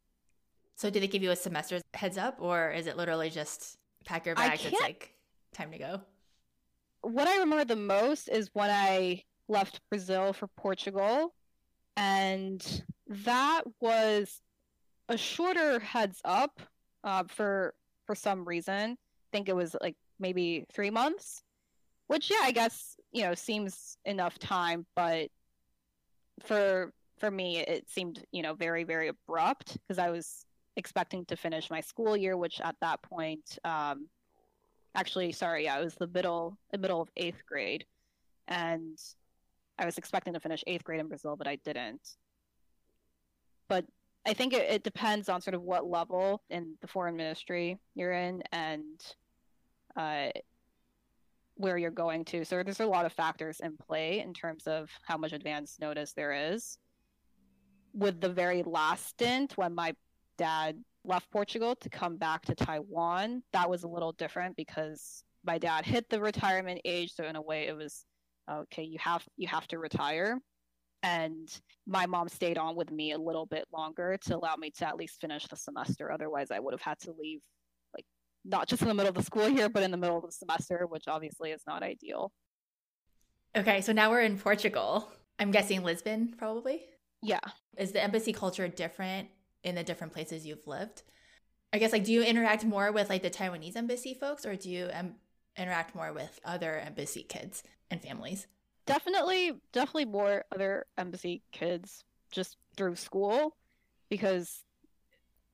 [0.76, 4.26] So did they give you a semester heads up or is it literally just pack
[4.26, 5.14] your bags it's like
[5.54, 6.02] time to go?
[7.02, 11.34] What I remember the most is when I left Brazil for Portugal
[11.98, 14.42] and that was
[15.10, 16.62] a shorter heads up
[17.04, 17.74] uh, for
[18.06, 18.92] for some reason.
[18.92, 21.44] I think it was like maybe three months,
[22.10, 25.30] which yeah, I guess you know seems enough time, but
[26.44, 30.46] for for me it seemed you know very very abrupt because I was
[30.76, 34.08] expecting to finish my school year, which at that point, um,
[34.96, 37.86] actually, sorry, yeah, was the middle the middle of eighth grade,
[38.48, 38.98] and
[39.78, 42.18] I was expecting to finish eighth grade in Brazil, but I didn't.
[43.68, 43.86] But
[44.26, 48.14] I think it, it depends on sort of what level in the foreign ministry you're
[48.14, 49.00] in and
[49.96, 50.30] uh,
[51.60, 52.46] where you're going to.
[52.46, 56.14] So there's a lot of factors in play in terms of how much advance notice
[56.14, 56.78] there is.
[57.94, 59.94] With the very last stint, when my
[60.38, 65.58] dad left Portugal to come back to Taiwan, that was a little different because my
[65.58, 67.14] dad hit the retirement age.
[67.14, 68.06] So in a way, it was
[68.50, 68.84] okay.
[68.84, 70.40] You have you have to retire
[71.04, 71.50] and
[71.88, 74.98] my mom stayed on with me a little bit longer to allow me to at
[74.98, 77.40] least finish the semester otherwise i would have had to leave
[78.50, 80.32] not just in the middle of the school year but in the middle of the
[80.32, 82.32] semester which obviously is not ideal.
[83.56, 85.12] Okay so now we're in portugal.
[85.38, 86.86] I'm guessing lisbon probably?
[87.22, 87.40] Yeah.
[87.78, 89.30] Is the embassy culture different
[89.64, 91.04] in the different places you've lived?
[91.72, 94.70] I guess like do you interact more with like the taiwanese embassy folks or do
[94.70, 95.16] you um,
[95.58, 98.48] interact more with other embassy kids and families?
[98.88, 103.56] Definitely definitely more other embassy kids just through school
[104.10, 104.64] because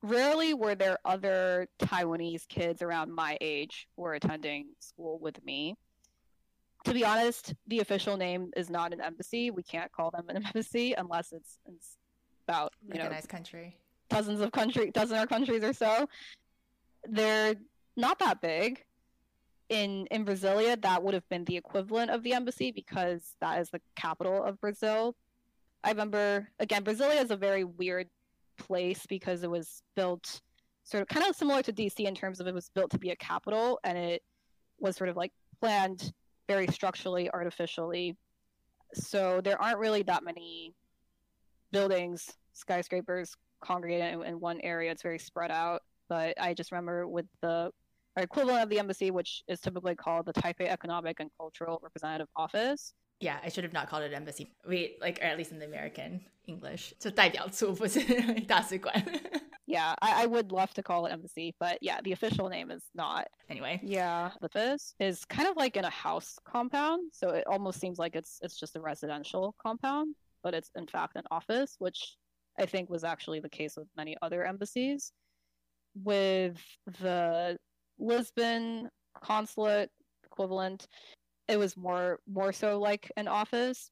[0.05, 5.75] rarely were there other Taiwanese kids around my age who were attending school with me.
[6.85, 9.49] To be honest, the official name is not an embassy.
[9.49, 11.97] We can't call them an embassy unless it's, it's
[12.47, 13.77] about you like know nice country,
[14.09, 16.07] dozens of country, dozen of countries or so.
[17.07, 17.55] They're
[17.97, 18.83] not that big
[19.69, 23.69] in in Brasilia, that would have been the equivalent of the embassy because that is
[23.69, 25.15] the capital of Brazil.
[25.83, 28.07] I remember again, Brasilia is a very weird
[28.57, 30.41] place because it was built
[30.83, 33.09] sort of kind of similar to DC in terms of it was built to be
[33.09, 34.21] a capital and it
[34.79, 36.11] was sort of like planned
[36.47, 38.15] very structurally, artificially.
[38.93, 40.73] So there aren't really that many
[41.71, 44.91] buildings, skyscrapers congregated in, in one area.
[44.91, 45.81] It's very spread out.
[46.07, 47.71] But I just remember with the
[48.17, 52.93] equivalent of the embassy, which is typically called the Taipei Economic and Cultural Representative Office.
[53.24, 54.50] Yeah, I should have not called it embassy.
[54.66, 58.00] We like, or at least in the American English, 就代表处不是
[58.46, 58.94] 大使馆。
[59.66, 62.82] Yeah, I, I would love to call it embassy, but yeah, the official name is
[62.92, 63.28] not.
[63.48, 67.78] Anyway, Yeah, the office is kind of like in a house compound, so it almost
[67.78, 72.16] seems like it's it's just a residential compound, but it's in fact an office, which
[72.58, 75.12] I think was actually the case with many other embassies.
[75.94, 76.58] With
[77.00, 77.58] the
[77.98, 78.88] Lisbon
[79.22, 79.90] consulate
[80.24, 80.88] equivalent,
[81.47, 83.91] it was more more so like an office.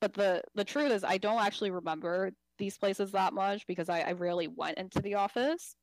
[0.00, 4.00] But the the truth is, I don't actually remember these places that much because I,
[4.00, 5.76] I rarely went into the office.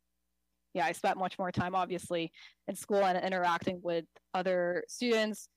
[0.74, 2.32] Yeah, I spent much more time obviously
[2.68, 5.48] in school and interacting with other students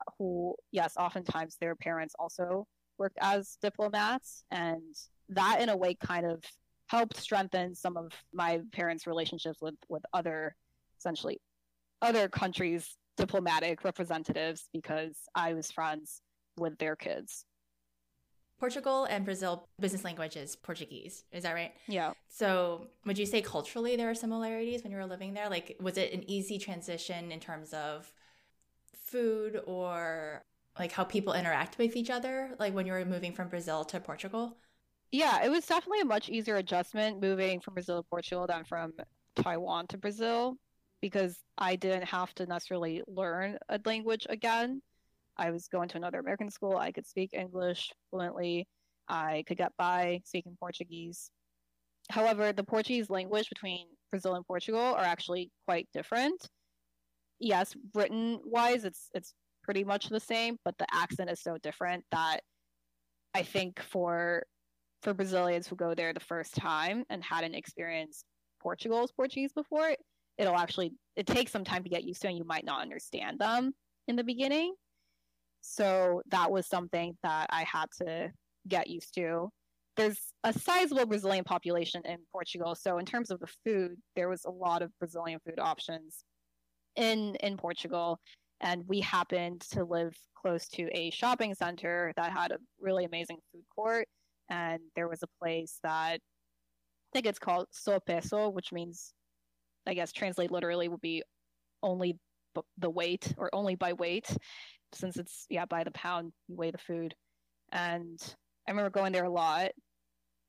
[0.00, 2.66] uh, who, yes, oftentimes their parents also
[2.98, 4.82] worked as diplomats, and
[5.28, 6.42] that in a way kind of
[6.88, 10.54] helped strengthen some of my parents' relationships with with other
[10.98, 11.40] essentially
[12.02, 16.20] other countries' diplomatic representatives because I was friends
[16.56, 17.44] with their kids.
[18.58, 21.24] Portugal and Brazil business language is Portuguese.
[21.32, 21.72] Is that right?
[21.88, 22.12] Yeah.
[22.28, 25.50] So, would you say culturally there are similarities when you were living there?
[25.50, 28.12] Like, was it an easy transition in terms of
[28.94, 30.44] food or
[30.78, 32.50] like how people interact with each other?
[32.58, 34.56] Like when you were moving from Brazil to Portugal?
[35.10, 38.92] Yeah, it was definitely a much easier adjustment moving from Brazil to Portugal than from
[39.36, 40.56] Taiwan to Brazil
[41.04, 44.80] because I didn't have to necessarily learn a language again.
[45.36, 46.78] I was going to another American school.
[46.78, 48.66] I could speak English fluently.
[49.06, 51.30] I could get by speaking Portuguese.
[52.08, 56.48] However, the Portuguese language between Brazil and Portugal are actually quite different.
[57.38, 62.02] Yes, written wise, it's it's pretty much the same, but the accent is so different
[62.12, 62.38] that
[63.34, 64.44] I think for
[65.02, 68.24] for Brazilians who go there the first time and hadn't experienced
[68.62, 69.94] Portugal's Portuguese before,
[70.38, 73.38] it'll actually it takes some time to get used to and you might not understand
[73.38, 73.72] them
[74.08, 74.74] in the beginning.
[75.60, 78.30] So that was something that I had to
[78.68, 79.50] get used to.
[79.96, 84.44] There's a sizable Brazilian population in Portugal, so in terms of the food, there was
[84.44, 86.24] a lot of Brazilian food options
[86.96, 88.18] in in Portugal,
[88.60, 93.38] and we happened to live close to a shopping center that had a really amazing
[93.52, 94.08] food court,
[94.50, 96.18] and there was a place that I
[97.12, 99.14] think it's called Só Peso, which means,
[99.86, 101.22] I guess, translate literally would be
[101.82, 102.18] only
[102.54, 104.36] b- the weight or only by weight,
[104.92, 107.14] since it's yeah by the pound you weigh the food,
[107.72, 108.18] and
[108.66, 109.72] I remember going there a lot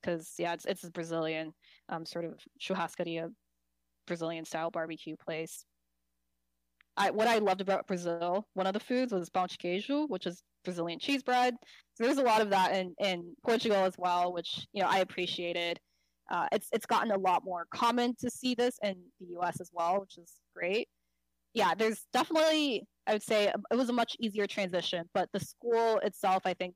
[0.01, 1.53] because yeah, it's it's a Brazilian
[1.89, 3.29] um sort of churrascaria,
[4.07, 5.65] Brazilian style barbecue place.
[6.97, 10.25] I what I loved about Brazil, one of the foods was pão de queijo, which
[10.27, 11.55] is Brazilian cheese bread.
[11.95, 14.99] So there's a lot of that in in Portugal as well, which you know I
[14.99, 15.79] appreciated.
[16.29, 19.61] Uh, it's it's gotten a lot more common to see this in the U.S.
[19.61, 20.87] as well, which is great.
[21.53, 25.99] Yeah, there's definitely I would say it was a much easier transition, but the school
[25.99, 26.75] itself, I think,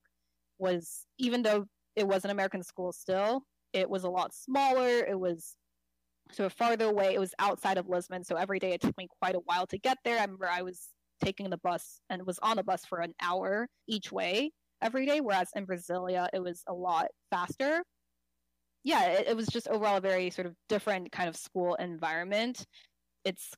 [0.60, 5.04] was even though it was an American school still, it was a lot smaller.
[5.06, 5.56] It was
[6.32, 7.14] sort of farther away.
[7.16, 9.78] It was outside of Lisbon, so every day it took me quite a while to
[9.78, 10.18] get there.
[10.20, 10.90] I remember I was
[11.24, 15.20] taking the bus and was on the bus for an hour each way every day,
[15.22, 17.84] whereas in Brasilia it was a lot faster.
[18.84, 22.66] Yeah, it, it was just overall a very sort of different kind of school environment.
[23.26, 23.54] It's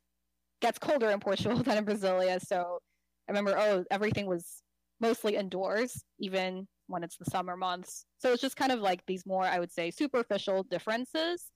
[0.62, 2.80] gets colder in Portugal than in Brasilia, so
[3.28, 4.62] I remember oh everything was
[5.00, 8.06] mostly indoors, even when it's the summer months.
[8.20, 11.50] So it's just kind of like these more, I would say, superficial differences.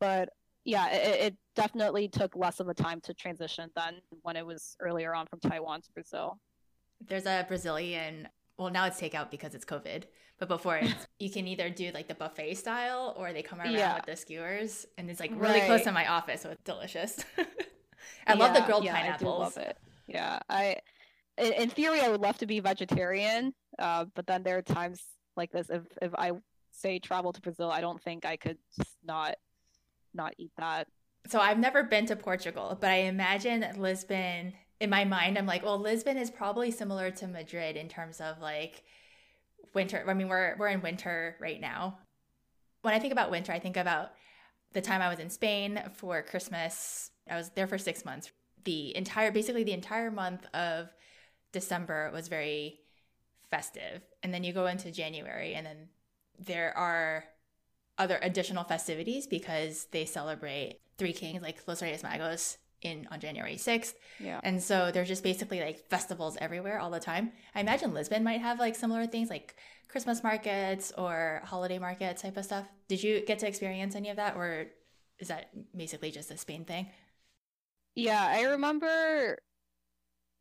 [0.00, 0.28] But
[0.64, 4.76] yeah, it, it definitely took less of a time to transition than when it was
[4.80, 6.38] earlier on from Taiwan to Brazil.
[7.06, 8.28] There's a Brazilian,
[8.62, 10.04] well, now it's takeout because it's COVID,
[10.38, 13.72] but before it's, you can either do like the buffet style or they come around
[13.72, 13.96] Yeah.
[13.96, 15.66] with the skewers and it's like really Right.
[15.66, 17.24] close to my office, so it's delicious.
[18.26, 19.40] I love the grilled yeah, pineapples.
[19.40, 19.76] I love it.
[20.06, 20.76] Yeah, I
[21.38, 25.02] in, in theory I would love to be vegetarian, uh, but then there are times
[25.36, 25.70] like this.
[25.70, 26.32] If if I
[26.70, 29.36] say travel to Brazil, I don't think I could just not
[30.14, 30.88] not eat that.
[31.28, 34.52] So I've never been to Portugal, but I imagine Lisbon.
[34.82, 38.40] In my mind, I'm like, well, Lisbon is probably similar to Madrid in terms of
[38.40, 38.82] like
[39.74, 40.04] winter.
[40.08, 41.98] I mean, we're we're in winter right now.
[42.80, 44.10] When I think about winter, I think about
[44.72, 47.12] the time I was in Spain for Christmas.
[47.30, 48.32] I was there for six months.
[48.64, 50.88] The entire, basically, the entire month of
[51.52, 52.80] December was very
[53.52, 55.90] festive, and then you go into January, and then
[56.40, 57.22] there are
[57.98, 63.56] other additional festivities because they celebrate Three Kings, like Los Reyes Magos, in on January
[63.56, 63.94] 6th.
[64.18, 64.40] Yeah.
[64.42, 67.32] And so there's just basically like festivals everywhere all the time.
[67.54, 69.56] I imagine Lisbon might have like similar things like
[69.88, 72.66] Christmas markets or holiday market type of stuff.
[72.88, 74.66] Did you get to experience any of that or
[75.18, 76.88] is that basically just a Spain thing?
[77.94, 79.38] Yeah, I remember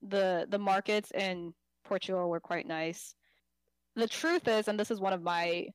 [0.01, 3.13] the the markets in Portugal were quite nice.
[3.95, 5.67] The truth is, and this is one of my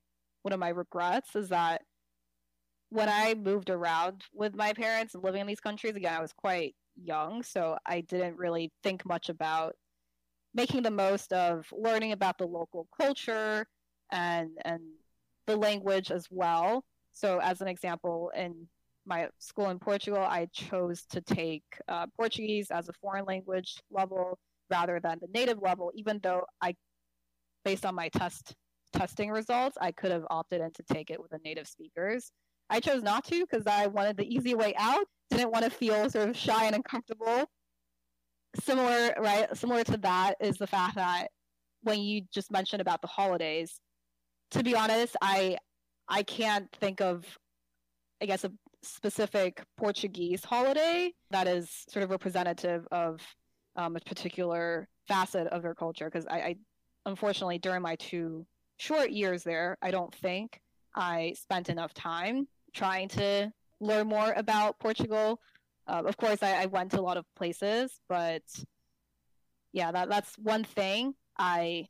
[0.42, 1.82] one of my regrets, is that
[2.90, 6.32] when I moved around with my parents and living in these countries, again, I was
[6.32, 9.74] quite young, so I didn't really think much about
[10.54, 13.66] making the most of learning about the local culture
[14.10, 14.80] and and
[15.46, 16.84] the language as well.
[17.12, 18.68] So, as an example, in
[19.04, 24.38] my school in Portugal, I chose to take uh, Portuguese as a foreign language level
[24.70, 26.74] rather than the native level, even though I,
[27.64, 28.54] based on my test
[28.92, 32.32] testing results, I could have opted in to take it with the native speakers.
[32.68, 35.06] I chose not to because I wanted the easy way out.
[35.30, 37.48] Didn't want to feel sort of shy and uncomfortable.
[38.60, 39.54] Similar, right?
[39.56, 41.28] Similar to that is the fact that
[41.82, 43.80] when you just mentioned about the holidays,
[44.52, 45.58] to be honest, I
[46.08, 47.24] I can't think of,
[48.22, 48.52] I guess, a
[48.82, 53.20] specific Portuguese holiday that is sort of representative of
[53.74, 56.06] um, a particular facet of their culture.
[56.06, 56.56] Because I, I,
[57.04, 58.46] unfortunately, during my two
[58.78, 60.60] short years there, I don't think
[60.94, 65.40] I spent enough time trying to learn more about Portugal.
[65.88, 68.42] Uh, of course, I, I went to a lot of places, but
[69.72, 71.86] yeah, that, that's one thing I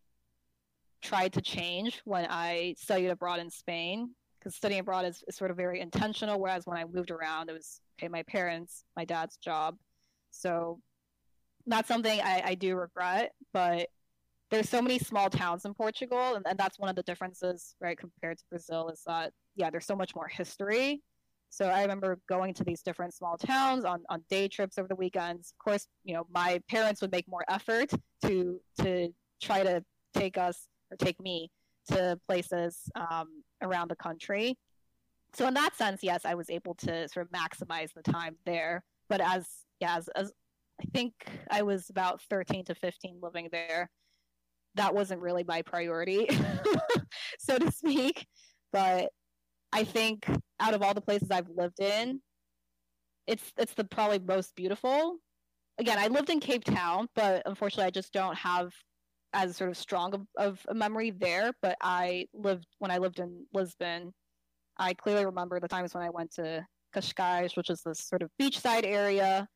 [1.03, 4.11] tried to change when I studied abroad in Spain.
[4.39, 7.53] Because studying abroad is, is sort of very intentional, whereas when I moved around, it
[7.53, 9.77] was okay, my parents, my dad's job.
[10.31, 10.79] So
[11.67, 13.89] that's something I, I do regret, but
[14.51, 17.99] there's so many small towns in Portugal, and, and that's one of the differences, right,
[17.99, 21.03] compared to Brazil, is that yeah, there's so much more history.
[21.51, 24.97] So I remember going to these different small towns on, on day trips over the
[24.97, 25.53] weekends.
[25.53, 27.91] Of course, you know, my parents would make more effort
[28.25, 29.09] to to
[29.41, 29.83] try to
[30.15, 31.51] take us or take me
[31.89, 34.59] to places um, around the country.
[35.35, 38.83] So in that sense, yes, I was able to sort of maximize the time there.
[39.09, 39.49] But as
[39.81, 40.33] yeah, as, as
[40.81, 41.13] I think
[41.51, 43.91] I was about 13 to 15 living there,
[44.77, 46.29] that wasn't really my priority,
[47.39, 48.27] so to speak.
[48.73, 49.11] But
[49.73, 50.27] I think
[50.61, 52.21] out of all the places I've lived in,
[53.27, 55.17] it's it's the probably most beautiful.
[55.79, 58.73] Again, I lived in Cape Town, but unfortunately, I just don't have
[59.33, 61.53] as sort of strong of, of a memory there.
[61.61, 64.13] But I lived when I lived in Lisbon.
[64.79, 68.31] I clearly remember the times when I went to Cascais, which is this sort of
[68.41, 69.49] beachside area.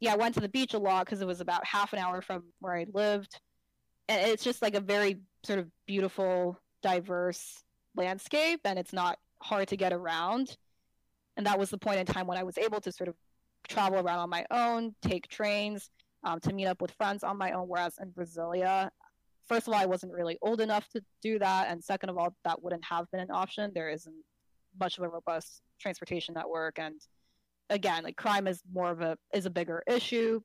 [0.00, 2.22] Yeah, I went to the beach a lot because it was about half an hour
[2.22, 3.38] from where I lived.
[4.10, 7.62] And it's just like a very sort of beautiful, diverse
[7.94, 10.56] landscape, and it's not hard to get around.
[11.36, 13.14] And that was the point in time when I was able to sort of
[13.68, 15.90] travel around on my own, take trains
[16.24, 17.68] um, to meet up with friends on my own.
[17.68, 18.90] Whereas in Brasilia,
[19.46, 22.34] first of all, I wasn't really old enough to do that, and second of all,
[22.44, 23.70] that wouldn't have been an option.
[23.72, 24.24] There isn't
[24.80, 27.00] much of a robust transportation network, and
[27.68, 30.40] again, like crime is more of a is a bigger issue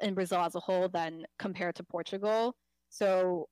[0.00, 2.56] in Brazil as a whole than compared to Portugal.
[2.94, 3.48] So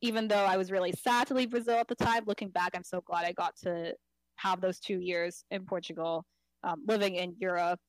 [0.00, 2.84] even though I was really sad to leave Brazil at the time, looking back, I'm
[2.84, 3.92] so glad I got to
[4.36, 6.24] have those two years in Portugal,
[6.64, 7.80] um, living in Europe.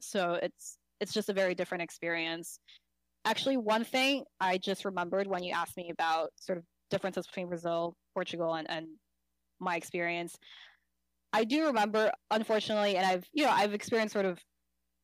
[0.00, 2.58] So it's it's just a very different experience.
[3.24, 7.48] Actually, one thing I just remembered when you asked me about sort of differences between
[7.48, 8.86] Brazil, Portugal, and, and
[9.60, 10.36] my experience,
[11.32, 14.40] I do remember, unfortunately, and I've you know I've experienced sort of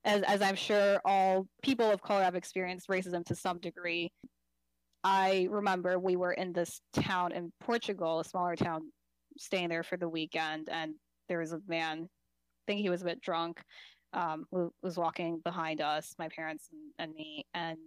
[0.05, 4.11] as as I'm sure all people of color have experienced racism to some degree.
[5.05, 8.93] I remember we were in this town in Portugal, a smaller town,
[9.39, 10.95] staying there for the weekend, and
[11.29, 13.61] there was a man, I think he was a bit drunk,
[14.13, 17.79] um, who was walking behind us, my parents and, and me, and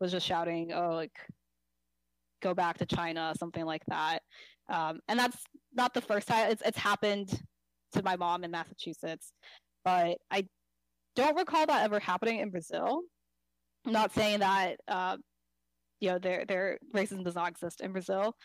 [0.00, 1.16] was just shouting, "Oh, like,
[2.42, 4.22] go back to China," something like that.
[4.68, 5.42] Um, and that's
[5.74, 7.30] not the first time it's it's happened
[7.92, 9.32] to my mom in Massachusetts,
[9.84, 10.46] but I
[11.16, 13.02] don't recall that ever happening in Brazil.
[13.86, 15.16] I'm not saying that uh,
[15.99, 18.35] you know their their racism does not exist in Brazil,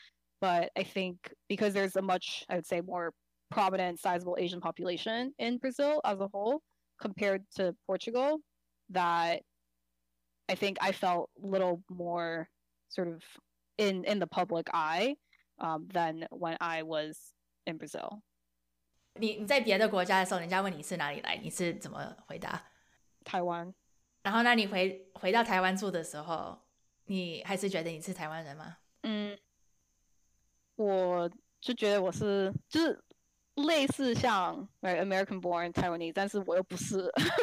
[0.40, 1.16] but I think
[1.48, 3.12] because there's a much I would say more
[3.50, 6.62] prominent sizable Asian population in Brazil as a whole
[7.00, 8.38] compared to Portugal,
[8.90, 9.42] that
[10.48, 12.48] I think I felt a little more
[12.88, 13.22] sort of
[13.76, 15.16] in in the public eye
[15.59, 17.18] um, than when I was
[17.66, 18.22] in Brazil.
[19.14, 22.62] 你你在别的国家的时候，人家问你是哪里来，你是怎么回答？
[23.24, 23.74] 台湾。
[24.22, 26.59] 然后，那你回回到台湾住的时候，
[27.05, 28.77] 你还是觉得你是台湾人吗？
[29.03, 29.37] 嗯，
[30.75, 33.03] 我就觉得我是就是
[33.55, 36.99] 类似像 American born Taiwanese，但是我又不是，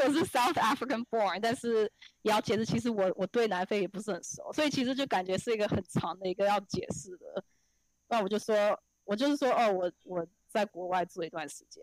[0.06, 1.90] 我是 South African born，但是
[2.22, 7.44] 也要解释，其实我我对南非也不是很熟，所以其实就感觉是一个很长的一个要解释的。
[8.08, 8.54] 那我就说，
[9.04, 11.82] 我就是说，哦，我我在国外住一段时间，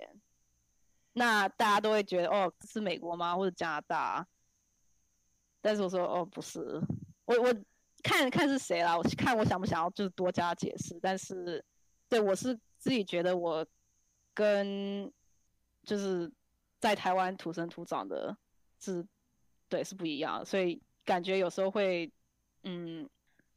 [1.13, 3.35] 那大家都会觉得，哦，是美国吗？
[3.35, 4.27] 或者加拿大？
[5.61, 6.81] 但是我说，哦，不是。
[7.27, 7.53] 我我
[8.01, 11.63] 看看是谁啦，我看我想不想要就是多加解释，但是
[12.09, 13.65] 对我是自己觉得我
[14.33, 15.11] 跟
[15.83, 16.31] 就是
[16.79, 18.35] 在台湾土生土长的
[18.79, 19.05] 是
[19.67, 22.09] 对是不一样，所以感觉有时候会
[22.63, 23.07] 嗯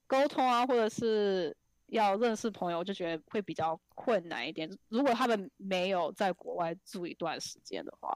[0.07, 1.57] 沟通啊，或者是
[1.87, 4.69] 要认识朋友，就觉得会比较困难一点。
[4.89, 8.13] 如果他们没有在国外住一段时间的话。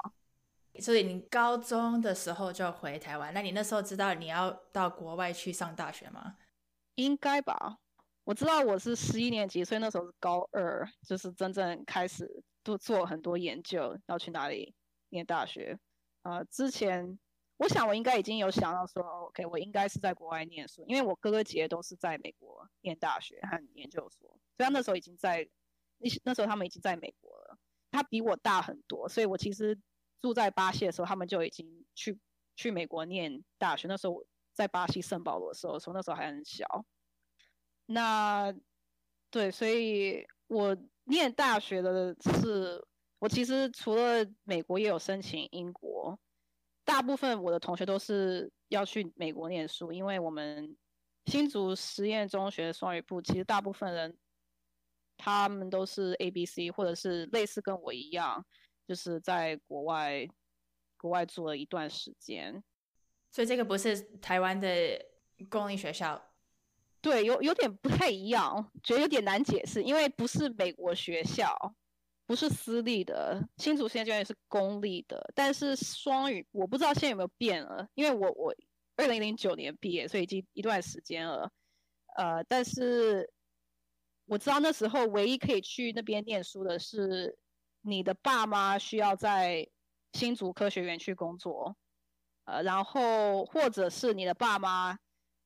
[0.81, 6.37] 所以你高中的时候就回台湾，那你那时候知道你要到国外去上大学吗？
[6.97, 7.79] 应该吧，
[8.25, 14.75] 我知道我是十一年级，所以那时候是高二，就是真正开始做做很多研究，要去哪里
[15.11, 15.79] 念大学。
[16.23, 17.19] 呃，之前
[17.57, 25.49] 我想我应该已经有想到说，OK，我应该是在国外念书，因为我哥哥姐姐都是在美国念大学和研究所，所以他那时候已经在
[25.99, 27.59] 那那时候他们已经在美国了，
[27.93, 29.79] 他比我大很多，所以我其实。
[30.25, 32.19] 住在巴西的时候，他们就已经去
[32.57, 33.87] 去美国念大学。
[33.87, 36.65] 那时候我在巴西圣保罗的时候，从那时候还很小。
[37.85, 38.51] 那
[39.31, 40.75] 对，所以我
[41.05, 42.83] 念大学的是，
[43.19, 46.19] 我其实除了美国也有申请英国。
[46.87, 50.75] 大部分我的同学都是要去美国念书，因为我们
[51.27, 54.17] 新竹实验中学双语部，其实大部分人
[55.19, 58.43] 他们都是 A、B、C，或者是类似跟我一样。
[58.87, 60.27] 就是在国外，
[60.97, 62.63] 国外住了一段时间，
[63.31, 64.69] 所以这个不是台湾的
[65.49, 66.23] 公立学校，
[67.01, 71.55] 对，有有点不太一样，觉得有点难解释，因为不是美国学校，
[72.27, 78.55] 不是私立的，新竹县教育是公立的，但是双语我不知道现在有没有变了，因为我我
[78.97, 81.51] 二零零九年毕业，所以已经一段时间了，
[82.17, 83.31] 呃，但是
[84.27, 87.37] 我知道那时候唯一可以去那边念书的是
[87.85, 89.69] 你的爸妈需要在
[90.13, 91.77] 新竹科学园区工作，
[92.45, 94.99] 呃，然后或者是你的爸妈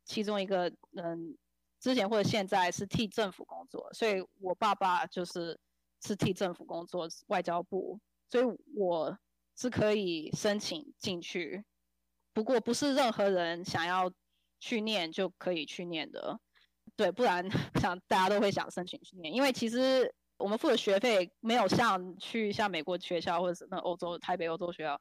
[0.05, 1.37] 其中一个嗯，
[1.79, 5.61] 之前或者现在是替政府工作，所以我爸爸就是。
[6.01, 7.99] 是替政府工作，外交部，
[8.31, 8.45] 所以
[8.77, 9.19] 我
[9.57, 11.65] 是可以申请进去。
[12.33, 14.09] 不过不是任何人想要
[14.61, 16.39] 去念就可以去念的，
[16.95, 17.45] 对，不然
[17.83, 19.35] 想大家都会想申请去念。
[19.35, 24.99] 因为其实我们付的学费没有像去像美国学校或者是那欧洲台北欧洲学校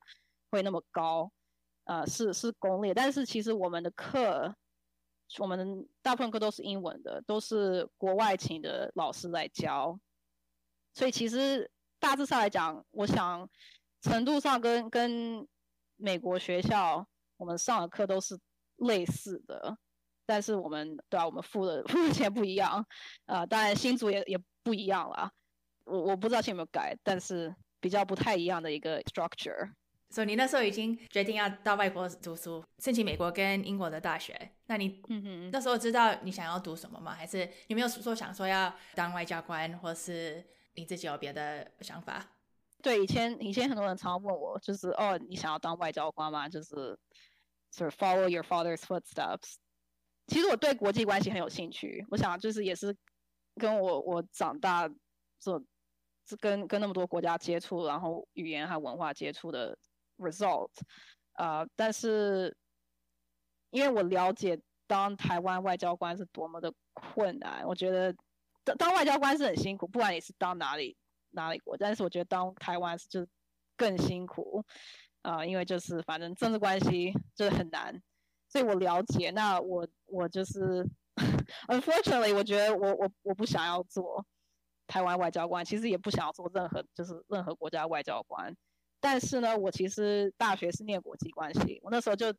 [0.51, 1.31] 会那么高，
[1.85, 4.53] 呃，是是公立，但是其实我们的课，
[5.37, 9.97] 我们大部分课都是英文的，都是国外请的老师来教。
[10.93, 11.69] 所以其实
[11.99, 13.47] 大致上来讲，我想
[14.01, 15.47] 程度上跟跟
[15.95, 17.07] 美国学校
[17.37, 18.39] 我们上的课都是
[18.77, 19.77] 类似的，
[20.27, 22.85] 但是我们对啊，我们付的付的钱不一样，
[23.25, 25.31] 啊，当然新组也也不一样了。
[25.85, 29.71] 我我不知道现在有没有改，但是比较不太一样的一个 structure。
[30.09, 34.51] 所以你那时候已经决定要到外国读书，申请美国跟英国的大学。
[34.67, 37.13] 那你嗯嗯那时候知道你想要读什么吗？
[37.13, 40.45] 还是有没有说想说要当外交官，或是？
[40.79, 42.23] 你自己有别的想法？
[42.83, 46.47] 对，以前以前很多人常问我，就是哦，你想要当外交官吗？
[46.47, 46.95] 就是
[47.73, 49.55] ，sort of follow your father's footsteps。
[50.27, 52.95] 其实我对国际关系很有兴趣，我想就是也是
[53.55, 54.87] 跟我我长大
[55.39, 55.61] 这
[56.39, 59.77] 跟跟那么多国家接触，然后语言和文化接触的
[60.17, 60.69] result。
[61.33, 62.55] 呃，但是
[63.71, 68.15] 因为我了解当台湾外交官是多么的困难，我觉得。
[68.63, 70.97] 当当外交官是很辛苦，不管你是当哪里
[71.29, 73.25] 哪里国，但是我觉得当台湾是就
[73.77, 74.61] 更辛苦，
[75.21, 77.97] 啊，因为就是反正政治关系就是很难，
[78.49, 79.31] 所以我了解。
[79.31, 80.83] 那我我就是，
[81.67, 84.25] unfortunately，我觉得我我我不想要做
[84.87, 88.55] 台湾外交官，其实也不想要做任何就是任何国家外交官。
[88.99, 92.33] 但是呢，我其实大学是念国际关系，我那时候就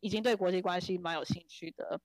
[0.00, 2.00] 已经对国际关系蛮有兴趣的。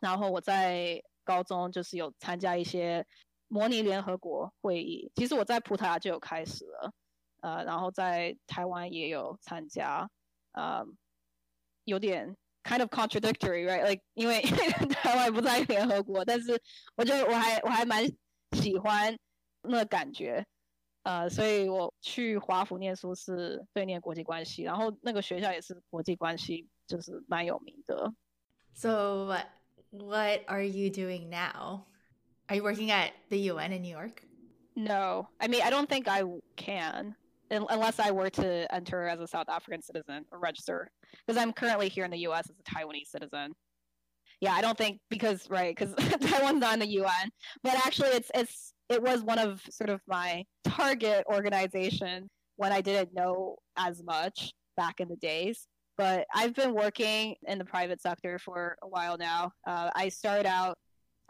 [0.00, 1.02] 然后我在。
[1.22, 3.06] 高中就是有参加一些
[3.46, 6.92] 模拟联合国会议，其实我在葡萄牙就有开始了，
[7.42, 10.10] 呃，然后在台湾也有参加，
[10.52, 10.82] 呃，
[11.84, 16.59] 有点 kind of contradictory，right？like 因为台 湾不在联合国，但是
[16.95, 18.05] 我觉得我还我还蛮
[18.53, 19.17] 喜欢
[19.61, 20.45] 那感觉，
[21.03, 28.13] 呃，所以我去华府念书是对念国际关系，然后那个学校也是国际关系就是蛮有名的，
[28.73, 31.85] so。what are you doing now?
[32.49, 34.23] Are you working at the UN in New York?
[34.75, 35.29] No.
[35.39, 36.21] I mean, I don't think I
[36.57, 37.15] can
[37.50, 40.90] unless I were to enter as a South African citizen or register
[41.26, 43.52] because I'm currently here in the US as a Taiwanese citizen.
[44.40, 47.30] Yeah, I don't think because right because Taiwan's not in the UN,
[47.62, 52.80] but actually it's it's it was one of sort of my target organization when I
[52.80, 55.66] didn't know as much back in the days
[56.00, 59.52] but I've been working in the private sector for a while now.
[59.66, 60.78] Uh, I started out,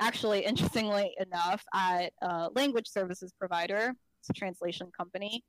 [0.00, 3.92] actually, interestingly enough, at a language services provider.
[4.20, 5.42] It's a translation company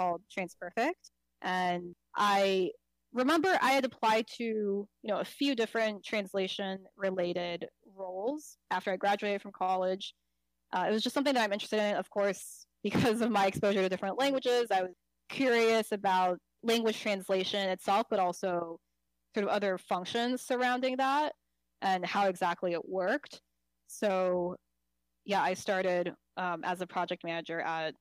[0.00, 1.10] called TransPerfect,
[1.42, 2.70] and I
[3.12, 8.96] remember I had applied to you know a few different translation related roles after I
[8.96, 10.14] graduated from college.
[10.72, 13.82] Uh, it was just something that I'm interested in, of course, because of my exposure
[13.82, 14.68] to different languages.
[14.70, 14.94] I was
[15.28, 18.78] curious about language translation itself, but also
[19.34, 21.32] sort of other functions surrounding that
[21.82, 23.40] and how exactly it worked.
[23.86, 24.56] So,
[25.24, 27.94] yeah, I started um, as a project manager at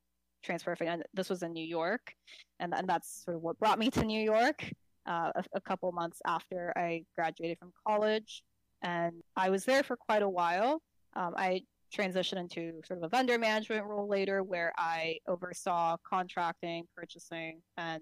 [0.45, 2.13] TransPerfect, and this was in New York,
[2.59, 4.63] and, and that's sort of what brought me to New York
[5.07, 8.43] uh, a, a couple months after I graduated from college.
[8.81, 10.81] And I was there for quite a while.
[11.15, 11.63] Um, I
[11.93, 18.01] transitioned into sort of a vendor management role later where I oversaw contracting, purchasing, and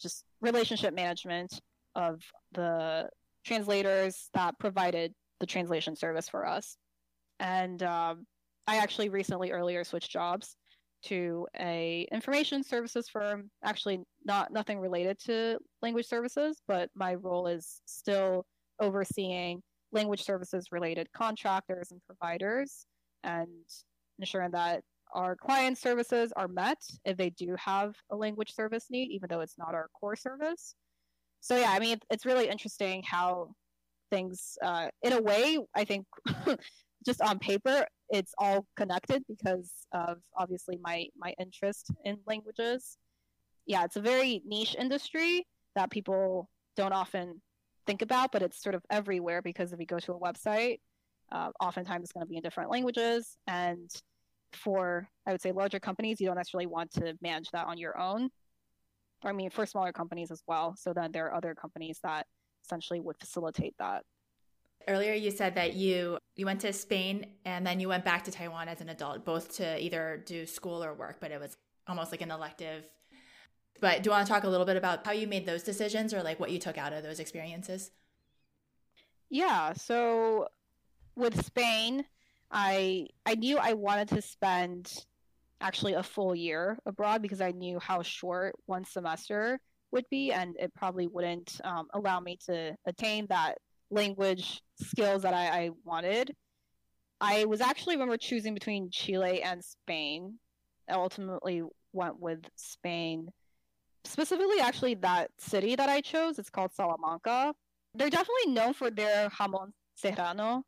[0.00, 1.60] just relationship management
[1.94, 3.08] of the
[3.44, 6.76] translators that provided the translation service for us.
[7.40, 8.26] And um,
[8.66, 10.56] I actually recently earlier switched jobs
[11.04, 13.50] to a information services firm.
[13.64, 18.44] Actually, not nothing related to language services, but my role is still
[18.80, 22.86] overseeing language services related contractors and providers
[23.24, 23.48] and
[24.18, 24.82] ensuring that
[25.14, 29.40] our client services are met if they do have a language service need, even though
[29.40, 30.74] it's not our core service.
[31.40, 33.52] So yeah, I mean, it's really interesting how
[34.10, 36.06] things, uh, in a way, I think,
[37.06, 42.96] just on paper, it's all connected because of obviously my my interest in languages.
[43.66, 47.40] Yeah, it's a very niche industry that people don't often
[47.86, 50.78] think about, but it's sort of everywhere because if you go to a website,
[51.32, 53.36] uh, oftentimes it's going to be in different languages.
[53.46, 53.90] And
[54.52, 57.98] for, I would say, larger companies, you don't necessarily want to manage that on your
[57.98, 58.30] own.
[59.24, 60.74] I mean, for smaller companies as well.
[60.78, 62.26] So then there are other companies that
[62.64, 64.04] essentially would facilitate that.
[64.86, 68.30] Earlier, you said that you you went to Spain and then you went back to
[68.30, 71.56] Taiwan as an adult, both to either do school or work, but it was
[71.86, 72.88] almost like an elective.
[73.80, 76.14] But do you want to talk a little bit about how you made those decisions
[76.14, 77.90] or like what you took out of those experiences?
[79.30, 80.48] Yeah, so
[81.16, 82.04] with Spain,
[82.50, 85.04] I I knew I wanted to spend
[85.60, 89.60] actually a full year abroad because I knew how short one semester
[89.90, 93.58] would be, and it probably wouldn't um, allow me to attain that
[93.90, 96.34] language skills that I, I wanted.
[97.20, 100.38] I was actually remember choosing between Chile and Spain.
[100.88, 101.62] I ultimately
[101.92, 103.28] went with Spain.
[104.04, 107.54] Specifically, actually, that city that I chose, it's called Salamanca.
[107.94, 110.62] They're definitely known for their jamon serrano.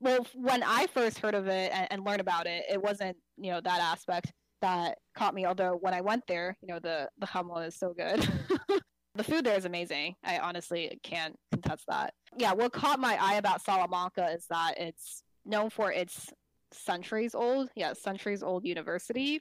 [0.00, 3.50] Well, when I first heard of it and, and learned about it, it wasn't, you
[3.50, 5.46] know, that aspect that caught me.
[5.46, 8.28] Although when I went there, you know, the, the jamon is so good.
[9.16, 10.14] the food there is amazing.
[10.24, 12.14] I honestly can't contest that.
[12.36, 16.32] Yeah, what caught my eye about Salamanca is that it's known for its
[16.72, 19.40] centuries old, yeah, centuries old university,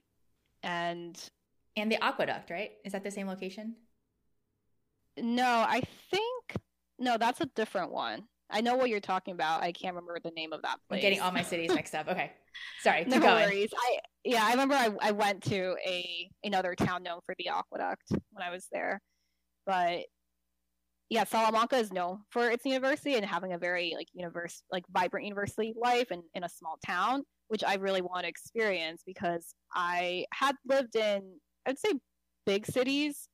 [0.63, 1.17] and
[1.75, 2.71] and the aqueduct, right?
[2.83, 3.75] Is that the same location?
[5.17, 6.55] No, I think
[6.99, 8.23] no, that's a different one.
[8.49, 9.63] I know what you're talking about.
[9.63, 10.99] I can't remember the name of that place.
[10.99, 12.07] I'm getting all my cities mixed up.
[12.15, 12.31] Okay,
[12.81, 13.05] sorry.
[13.05, 13.49] no going.
[13.49, 13.69] worries.
[13.75, 18.03] I yeah, I remember I, I went to a another town known for the aqueduct
[18.09, 19.01] when I was there,
[19.65, 20.05] but
[21.09, 25.25] yeah, Salamanca is known for its university and having a very like universe like vibrant
[25.25, 30.25] university life and in a small town, which I really want to experience because I
[30.33, 31.21] had lived in
[31.65, 31.93] I'd say
[32.45, 33.27] big cities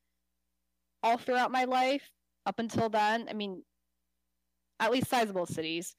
[1.04, 2.08] all throughout my life
[2.46, 3.28] up until then.
[3.30, 3.64] I mean,
[4.80, 5.96] at least sizable cities.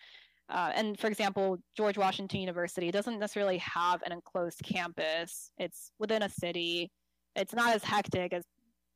[0.49, 5.51] Uh, and for example, George Washington University doesn't necessarily have an enclosed campus.
[5.57, 6.91] It's within a city.
[7.37, 8.45] It's not as hectic as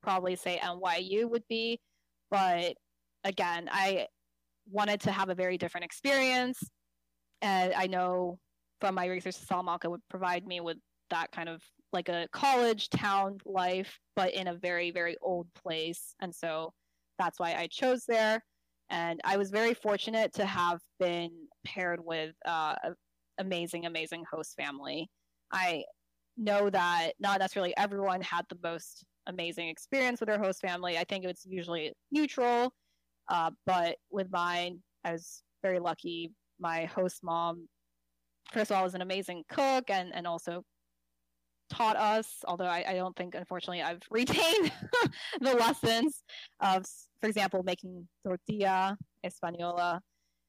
[0.02, 1.80] probably say NYU would be.
[2.30, 2.74] But
[3.24, 4.06] again, I
[4.70, 6.58] wanted to have a very different experience.
[7.42, 8.38] And I know
[8.80, 10.78] from my research, Salamanca would provide me with
[11.10, 16.14] that kind of like a college town life, but in a very, very old place.
[16.20, 16.72] And so
[17.18, 18.42] that's why I chose there.
[18.90, 21.30] And I was very fortunate to have been
[21.64, 22.94] paired with uh, an
[23.38, 25.08] amazing, amazing host family.
[25.52, 25.84] I
[26.36, 30.98] know that not necessarily everyone had the most amazing experience with their host family.
[30.98, 32.72] I think it's usually neutral,
[33.28, 36.32] uh, but with mine, I was very lucky.
[36.58, 37.68] My host mom,
[38.52, 40.62] first of all, was an amazing cook and, and also
[41.70, 44.72] taught us, although I, I don't think, unfortunately, I've retained
[45.40, 46.22] the lessons
[46.60, 46.84] of,
[47.20, 50.00] for example, making tortilla española.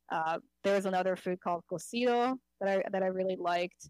[0.09, 3.89] Uh, was another food called cocido that I, that I really liked.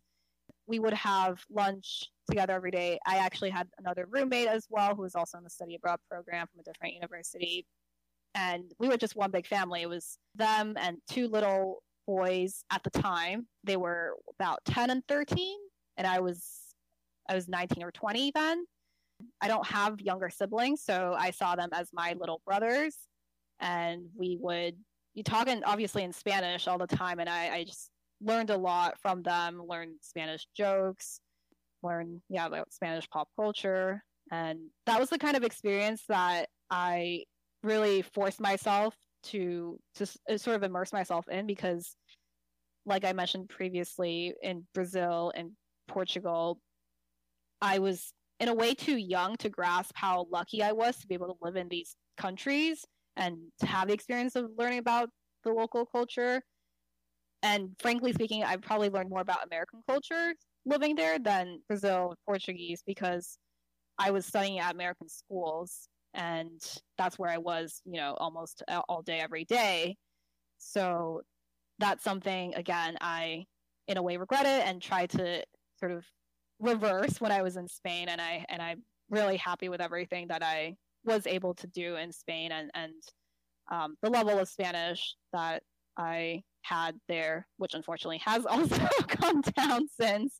[0.68, 3.00] We would have lunch together every day.
[3.06, 6.48] I actually had another roommate as well who was also in the study abroad program
[6.48, 7.66] from a different university.
[8.36, 9.82] And we were just one big family.
[9.82, 13.48] It was them and two little boys at the time.
[13.64, 15.58] They were about 10 and 13
[15.98, 16.44] and I was
[17.30, 18.66] I was 19 or 20 then.
[19.42, 22.96] I don't have younger siblings, so I saw them as my little brothers
[23.60, 24.76] and we would
[25.16, 27.90] you talk in obviously in Spanish all the time and I, I just
[28.22, 31.20] learned a lot from them, learned Spanish jokes,
[31.84, 37.24] learned, yeah about Spanish pop culture, and that was the kind of experience that I
[37.64, 41.96] really forced myself to to uh, sort of immerse myself in because,
[42.86, 45.52] like I mentioned previously, in Brazil and
[45.88, 46.60] Portugal,
[47.62, 51.16] I was in a way too young to grasp how lucky I was to be
[51.16, 55.10] able to live in these countries and to have the experience of learning about
[55.44, 56.42] the local culture.
[57.48, 60.34] And frankly speaking, I've probably learned more about American culture
[60.66, 63.38] living there than Brazil Portuguese because
[63.98, 66.60] I was studying at American schools and
[66.98, 69.96] that's where I was, you know, almost all day every day.
[70.58, 71.22] So
[71.80, 73.46] that's something again I
[73.88, 75.42] in a way regret it and try to
[75.80, 76.04] sort of
[76.60, 80.44] reverse when I was in Spain and I and I'm really happy with everything that
[80.44, 80.76] I
[81.06, 82.94] was able to do in Spain and and
[83.72, 85.64] um, the level of Spanish that
[85.98, 88.88] I had there, which unfortunately has also
[89.22, 90.40] gone down since.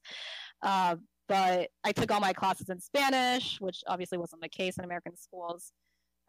[0.62, 0.96] Uh,
[1.28, 5.16] but I took all my classes in Spanish, which obviously wasn't the case in American
[5.18, 5.72] schools,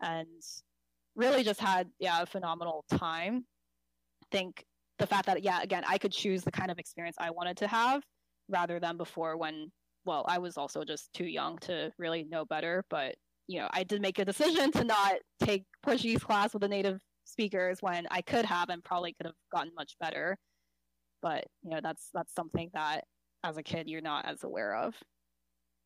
[0.01, 0.27] and
[1.15, 3.45] really just had yeah a phenomenal time.
[4.23, 4.65] I think
[4.99, 7.69] the fact that yeah, again, I could choose the kind of experience I wanted to
[7.69, 8.03] have
[8.49, 9.71] rather than before when
[10.05, 13.15] well, I was also just too young to really know better, but
[13.47, 17.01] you know, I did make a decision to not take Portuguese class with a native
[17.29, 20.39] speakers when I could have and probably could have gotten much better.
[21.21, 23.05] But, you know, that's that's something that
[23.45, 24.95] as a kid you're not as aware of.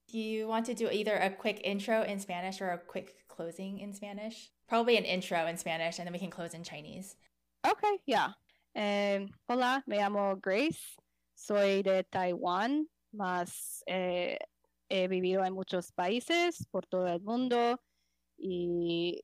[0.09, 3.79] Do you want to do either a quick intro in Spanish or a quick closing
[3.79, 4.51] in Spanish?
[4.69, 7.17] Probably an intro in Spanish and then we can close in Chinese.
[7.67, 8.31] Okay, yeah.
[8.75, 10.97] Eh, hola, me llamo Grace.
[11.35, 12.85] Soy de Taiwán,
[13.15, 14.37] más eh,
[14.89, 17.81] he vivido en muchos países por todo el mundo
[18.39, 19.23] y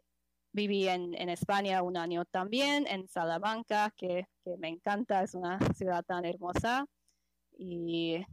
[0.53, 5.59] viví en, en España un año también, en Salamanca, que, que, me encanta, es una
[5.75, 6.87] ciudad tan hermosa
[7.59, 8.25] y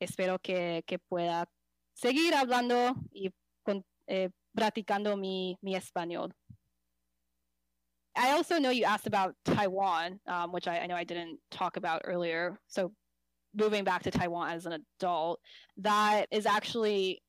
[0.00, 1.48] espero que, que pueda
[1.94, 3.30] seguir hablando y
[3.62, 6.32] con, eh, practicando mi, mi español.
[8.18, 11.76] I also know you asked about Taiwan, um, which I, I, know I didn't talk
[11.76, 12.58] about earlier.
[12.66, 12.92] So
[13.54, 15.38] moving back to Taiwan as an adult,
[15.78, 17.22] that is actually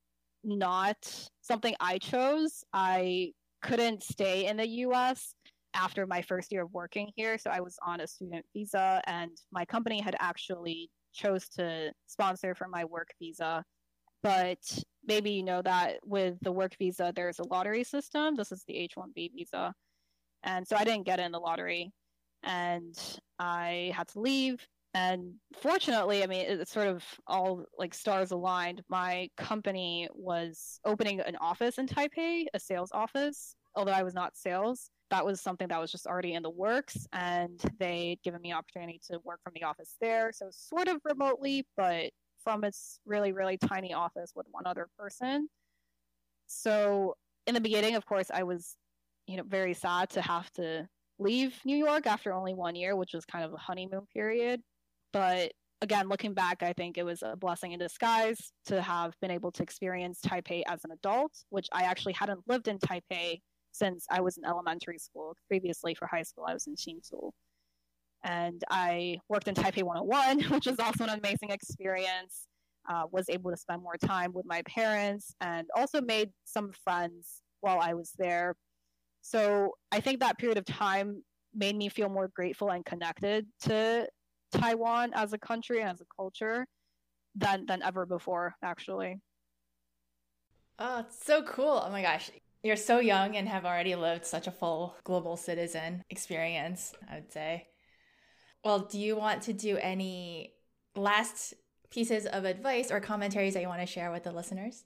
[0.46, 0.98] not
[1.42, 2.64] something I chose.
[2.72, 5.34] I couldn't stay in the US
[5.74, 7.38] after my first year of working here.
[7.38, 12.56] So I was on a student visa, and my company had actually chose to sponsor
[12.56, 13.64] for my work visa.
[14.24, 14.60] But
[15.06, 18.36] maybe you know that with the work visa, there's a lottery system.
[18.36, 19.74] This is the H 1B visa.
[20.44, 21.92] And so I didn't get in the lottery
[22.44, 22.96] and
[23.40, 24.66] I had to leave
[24.98, 28.82] and fortunately i mean it's sort of all like stars aligned.
[28.90, 33.56] My company was opening an office in taipei a sales office.
[33.76, 37.08] Although i was not sales that was something that was just already in the works
[37.14, 40.32] and they'd given me opportunity to work from the office there.
[40.34, 42.10] So sort of remotely but
[42.44, 45.48] from its really really tiny office with one other person.
[46.48, 48.76] So in the beginning of course i was
[49.28, 50.88] you know very sad to have to
[51.20, 54.62] leave New York after only one year, which was kind of a honeymoon period.
[55.14, 55.52] But
[55.82, 59.52] again, looking back, I think it was a blessing in disguise to have been able
[59.52, 63.40] to experience Taipei as an adult, which I actually hadn't lived in Taipei
[63.72, 65.36] since I was in elementary school.
[65.48, 67.32] Previously, for high school, I was in Hsinchu.
[68.24, 72.48] And I worked in Taipei 101, which was also an amazing experience.
[72.90, 77.42] Uh, was able to spend more time with my parents and also made some friends
[77.60, 78.56] while I was there.
[79.22, 81.22] So I think that period of time
[81.54, 84.08] made me feel more grateful and connected to
[84.52, 86.66] Taiwan as a country and as a culture
[87.36, 89.20] than than ever before actually.
[90.80, 91.82] Oh, it's so cool.
[91.86, 92.30] Oh my gosh.
[92.64, 97.32] You're so young and have already lived such a full global citizen experience, I would
[97.32, 97.68] say.
[98.64, 100.54] Well, do you want to do any
[100.96, 101.54] last
[101.90, 104.84] pieces of advice or commentaries that you want to share with the listeners?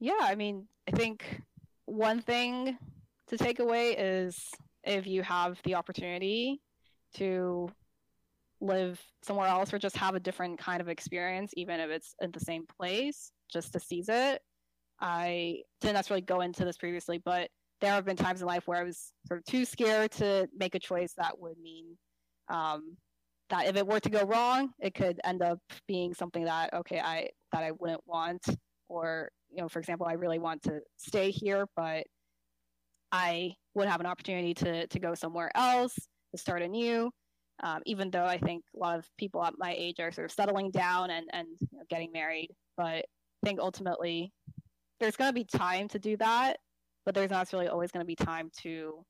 [0.00, 1.40] Yeah, I mean, I think
[1.86, 2.76] one thing
[3.28, 4.50] to take away is
[4.84, 6.60] if you have the opportunity
[7.14, 7.70] to
[8.62, 12.30] live somewhere else or just have a different kind of experience, even if it's in
[12.30, 14.40] the same place, just to seize it.
[15.00, 17.48] I didn't necessarily go into this previously, but
[17.80, 20.74] there have been times in life where I was sort of too scared to make
[20.76, 21.98] a choice that would mean
[22.48, 22.96] um,
[23.50, 25.58] that if it were to go wrong, it could end up
[25.88, 28.42] being something that okay, I that I wouldn't want,
[28.88, 32.04] or you know, for example, I really want to stay here, but
[33.10, 35.94] I would have an opportunity to to go somewhere else
[36.32, 37.10] to start anew
[37.62, 40.32] um, even though I think a lot of people at my age are sort of
[40.32, 42.50] settling down and, and you know, getting married.
[42.76, 44.32] But I think ultimately
[45.00, 46.58] there's going to be time to do that,
[47.04, 49.04] but there's not necessarily always going to be time to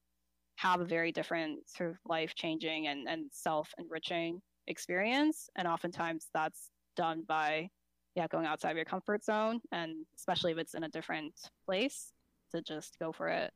[0.57, 5.49] have a very different sort of life changing and, and self enriching experience.
[5.57, 7.69] And oftentimes that's done by,
[8.15, 9.61] yeah, going outside of your comfort zone.
[9.73, 11.35] And especially if it's in a different
[11.65, 12.13] place,
[12.53, 13.51] to just go for it.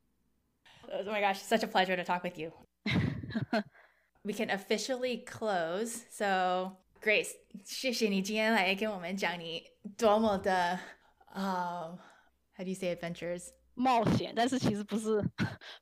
[0.92, 2.52] Oh my gosh, such a pleasure to talk with you.
[4.25, 6.03] we can officially close.
[6.09, 7.31] So Grace，
[7.63, 9.63] 谢谢你今天来跟我们讲你
[9.97, 10.79] 多么的
[11.33, 13.49] 呃、um,，How do you say adventures？
[13.73, 15.23] 冒险，但是其实不是。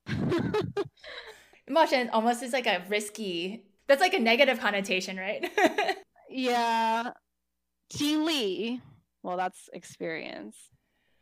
[1.66, 3.66] 冒险 almost is like a risky.
[3.88, 5.50] That's like a negative connotation, right?
[6.30, 7.14] yeah.
[7.90, 8.80] 经历
[9.24, 10.54] well that's experience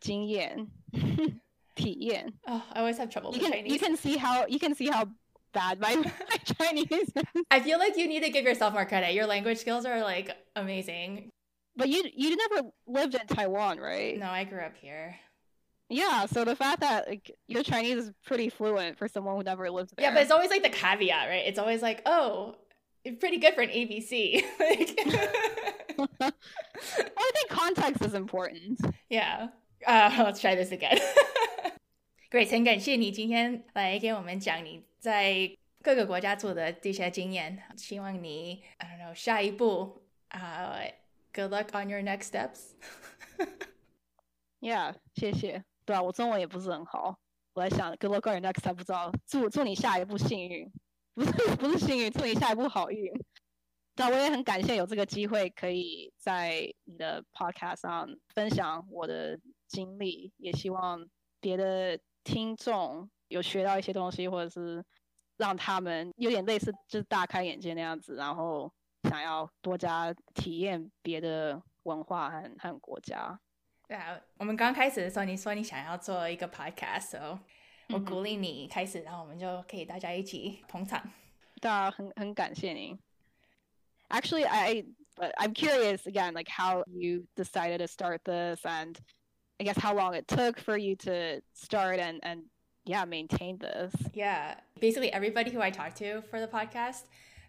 [0.01, 0.67] 经验
[1.75, 4.59] 体验 oh I always have trouble you with can, Chinese you can see how you
[4.59, 5.07] can see how
[5.52, 7.10] bad my, my Chinese.
[7.50, 9.14] I feel like you need to give yourself more credit.
[9.14, 11.30] Your language skills are like amazing.
[11.76, 14.18] But you you never lived in Taiwan, right?
[14.18, 15.16] No, I grew up here.
[15.88, 19.70] Yeah, so the fact that like your Chinese is pretty fluent for someone who never
[19.70, 20.06] lived there.
[20.06, 21.44] Yeah, but it's always like the caveat, right?
[21.46, 22.56] It's always like, oh,
[23.04, 24.42] it's pretty good for an ABC.
[26.20, 28.80] I think context is important.
[29.10, 29.48] Yeah.
[29.86, 30.98] Uh, let's try this again.
[32.32, 40.80] Great，很感谢你今天来给我们讲你在各个国家做的这些经验，希望你 I don't know 下一步啊、
[41.34, 42.70] ，Good luck on your next steps。
[44.60, 45.62] Yeah，谢谢。
[45.84, 47.18] 对啊，我中文也不是很好，
[47.52, 50.72] 我在想 Good luck on your next step，不知道祝祝你下一步幸运，
[51.12, 53.12] 不是不是幸运，祝你下一步好运。
[53.94, 61.06] 对，我也很感谢有这个机会可以在你的 podcast 上分享我的经历，也希望
[61.38, 64.84] 别的听众有学到一些东西，或者是
[65.36, 68.72] 让他们有点类似就是大开眼界那样子，然后
[69.08, 73.38] 想要多加体验别的文化和和国家。
[73.88, 77.38] 对啊，我们刚开始的时候，你说你想要做一个 podcast，so
[77.88, 81.02] 我鼓励你开始，然后我们就可以大家一起捧场。
[81.60, 82.98] 对啊，很很感谢您。
[84.08, 84.84] Actually, I
[85.16, 88.96] but I'm curious again, like how you decided to start this, and
[89.62, 92.42] I guess how long it took for you to start and and
[92.84, 93.94] yeah, maintain this.
[94.12, 97.02] Yeah, basically everybody who I talk to for the podcast,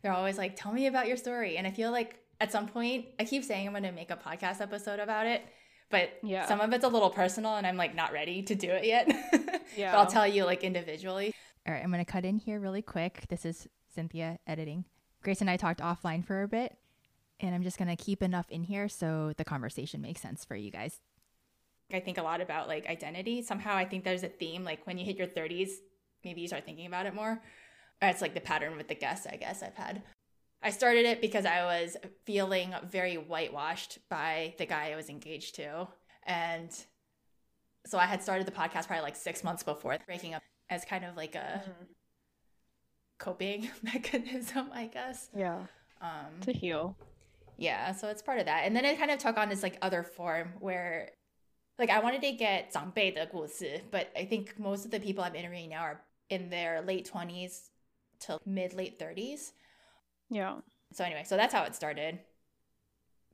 [0.03, 3.05] they're always like, "Tell me about your story," and I feel like at some point,
[3.19, 5.41] I keep saying I'm going to make a podcast episode about it.
[5.89, 6.45] But Yeah.
[6.45, 9.07] some of it's a little personal, and I'm like not ready to do it yet.
[9.75, 9.91] Yeah.
[9.91, 11.33] but I'll tell you like individually.
[11.67, 13.25] All right, I'm going to cut in here really quick.
[13.27, 14.85] This is Cynthia editing.
[15.23, 16.77] Grace and I talked offline for a bit,
[17.39, 20.55] and I'm just going to keep enough in here so the conversation makes sense for
[20.55, 21.01] you guys.
[21.93, 23.41] I think a lot about like identity.
[23.41, 25.69] Somehow I think there's a theme like when you hit your 30s,
[26.23, 27.41] maybe you start thinking about it more.
[28.01, 30.01] Or it's like the pattern with the guests, I guess I've had.
[30.61, 35.55] I started it because I was feeling very whitewashed by the guy I was engaged
[35.55, 35.87] to.
[36.25, 36.69] And
[37.85, 41.03] so I had started the podcast probably like six months before breaking up as kind
[41.03, 41.63] of like a
[43.19, 45.29] coping mechanism, I guess.
[45.35, 45.65] Yeah.
[46.01, 46.97] Um, To heal.
[47.57, 48.63] yeah, so it's part of that.
[48.65, 51.11] And then it kind of took on this like other form where
[51.78, 55.68] like I wanted to get 长辈的故事, but I think most of the people I'm interviewing
[55.68, 57.70] now are in their late 20s
[58.26, 59.52] to mid late 30s.
[60.28, 60.60] Yeah.
[60.92, 62.20] So anyway, so that's how it started.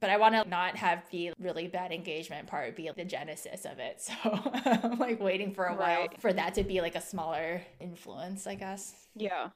[0.01, 3.79] But I want to not have the really bad engagement part be the genesis of
[3.79, 4.03] it.
[4.03, 6.21] So I'm like waiting for a while Right.
[6.21, 9.07] for that to be like a smaller influence, I guess.
[9.15, 9.51] Yeah.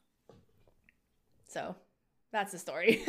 [1.48, 1.74] So
[2.32, 3.04] that's the story.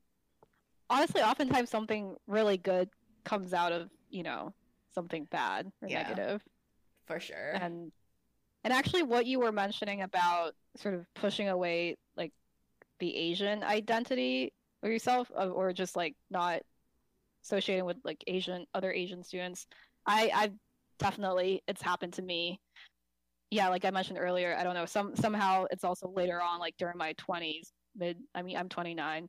[0.89, 2.89] Honestly, oftentimes something really good
[3.23, 4.53] comes out of, you know,
[4.94, 6.02] something bad or Yeah.
[6.02, 6.42] negative.
[7.06, 7.52] for sure.
[7.54, 7.90] and
[8.62, 12.32] and actually what you were mentioning about sort of pushing away like
[13.00, 16.60] the asian identity or yourself uh, or just like not
[17.42, 19.66] associating with like asian other asian students
[20.06, 20.50] i i
[20.98, 22.60] definitely it's happened to me
[23.50, 26.76] yeah like i mentioned earlier i don't know some somehow it's also later on like
[26.78, 29.26] during my 20s mid i mean i'm 29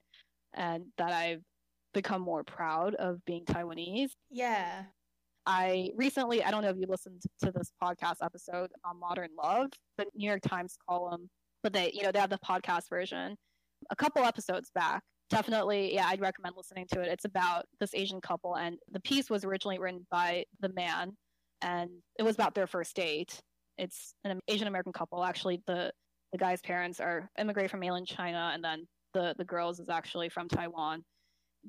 [0.54, 1.42] and that i've
[1.94, 4.84] become more proud of being taiwanese yeah.
[5.46, 9.68] I recently, I don't know if you listened to this podcast episode on Modern Love,
[9.98, 11.30] the New York Times column,
[11.64, 13.36] but they, you know, they have the podcast version
[13.90, 15.02] a couple episodes back.
[15.30, 17.08] Definitely, yeah, I'd recommend listening to it.
[17.08, 21.14] It's about this Asian couple, and the piece was originally written by the man,
[21.62, 21.90] and
[22.20, 23.40] it was about their first date.
[23.78, 25.24] It's an Asian American couple.
[25.24, 25.92] Actually, the
[26.34, 30.28] the guy's parents are immigrate from mainland China, and then the the girls is actually
[30.28, 31.02] from Taiwan.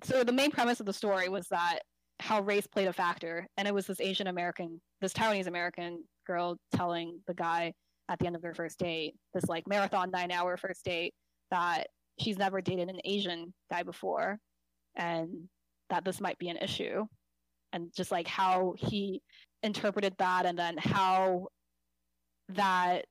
[0.02, 1.80] So the main premise of the story was that
[2.22, 3.46] how race played a factor.
[3.56, 7.72] And it was this Asian American, this Taiwanese American girl telling the guy
[8.08, 11.14] at the end of their first date, this like marathon nine hour first date,
[11.50, 11.88] that
[12.20, 14.38] she's never dated an Asian guy before
[14.96, 15.48] and
[15.90, 17.04] that this might be an issue.
[17.72, 19.22] And just like how he
[19.62, 21.48] interpreted that and then how
[22.50, 23.04] that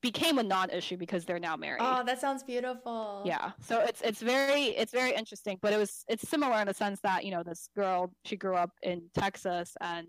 [0.00, 1.80] became a non-issue because they're now married.
[1.82, 3.22] Oh, that sounds beautiful.
[3.26, 3.52] Yeah.
[3.60, 7.00] So it's it's very it's very interesting, but it was it's similar in the sense
[7.00, 10.06] that you know this girl she grew up in Texas and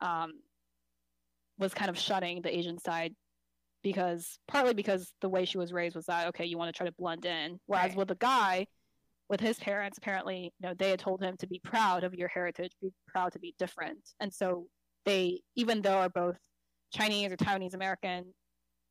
[0.00, 0.32] um,
[1.58, 3.14] was kind of shutting the Asian side
[3.82, 6.86] because partly because the way she was raised was that okay you want to try
[6.86, 7.96] to blend in, whereas Right.
[7.98, 8.66] with the guy
[9.28, 12.28] with his parents apparently you know they had told him to be proud of your
[12.28, 14.66] heritage, be proud to be different, and so
[15.04, 16.36] they even though are both
[16.94, 18.24] Chinese or Taiwanese American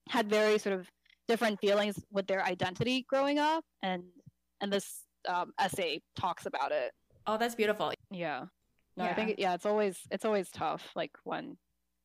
[0.10, 0.88] had very sort of
[1.28, 4.04] different feelings with their identity growing up and
[4.62, 6.92] and this um, essay talks about it.
[7.26, 7.94] Oh, that's beautiful.
[8.12, 8.46] yeah.
[8.96, 11.56] No i think yeah it's always it's always tough like when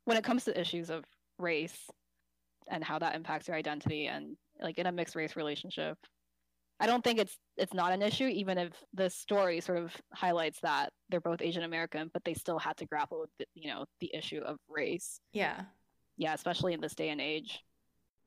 [0.05, 1.05] when it comes to issues of
[1.39, 1.89] race
[2.71, 5.97] and how that impacts your identity and like in a mixed race relationship.
[6.81, 10.59] I don't think it's it's not an issue even if the story sort of highlights
[10.63, 13.85] that they're both asian american but they still had to grapple with the, you know
[14.01, 15.21] the issue of race.
[15.33, 15.61] Yeah.
[16.17, 17.61] yeah especially in this day and age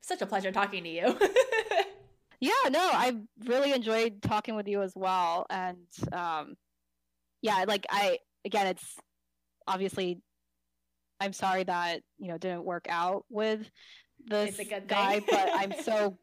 [0.00, 1.18] Such a pleasure talking to you.
[2.40, 3.16] Yeah, no, I
[3.46, 5.46] really enjoyed talking with you as well.
[5.48, 6.54] And um,
[7.42, 8.96] yeah, like I again, it's
[9.66, 10.20] obviously
[11.20, 13.68] I'm sorry that you know didn't work out with
[14.26, 16.18] this It's a good guy, but I'm so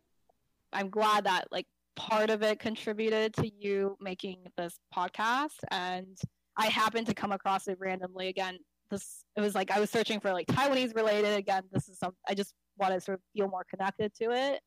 [0.71, 1.65] I'm glad that like
[1.95, 5.57] part of it contributed to you making this podcast.
[5.71, 6.17] And
[6.57, 8.59] I happened to come across it randomly again.
[8.91, 11.35] This it was like I was searching for like Taiwanese related.
[11.35, 14.61] Again, this is some I just want to sort of feel more connected to it.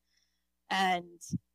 [0.69, 1.05] And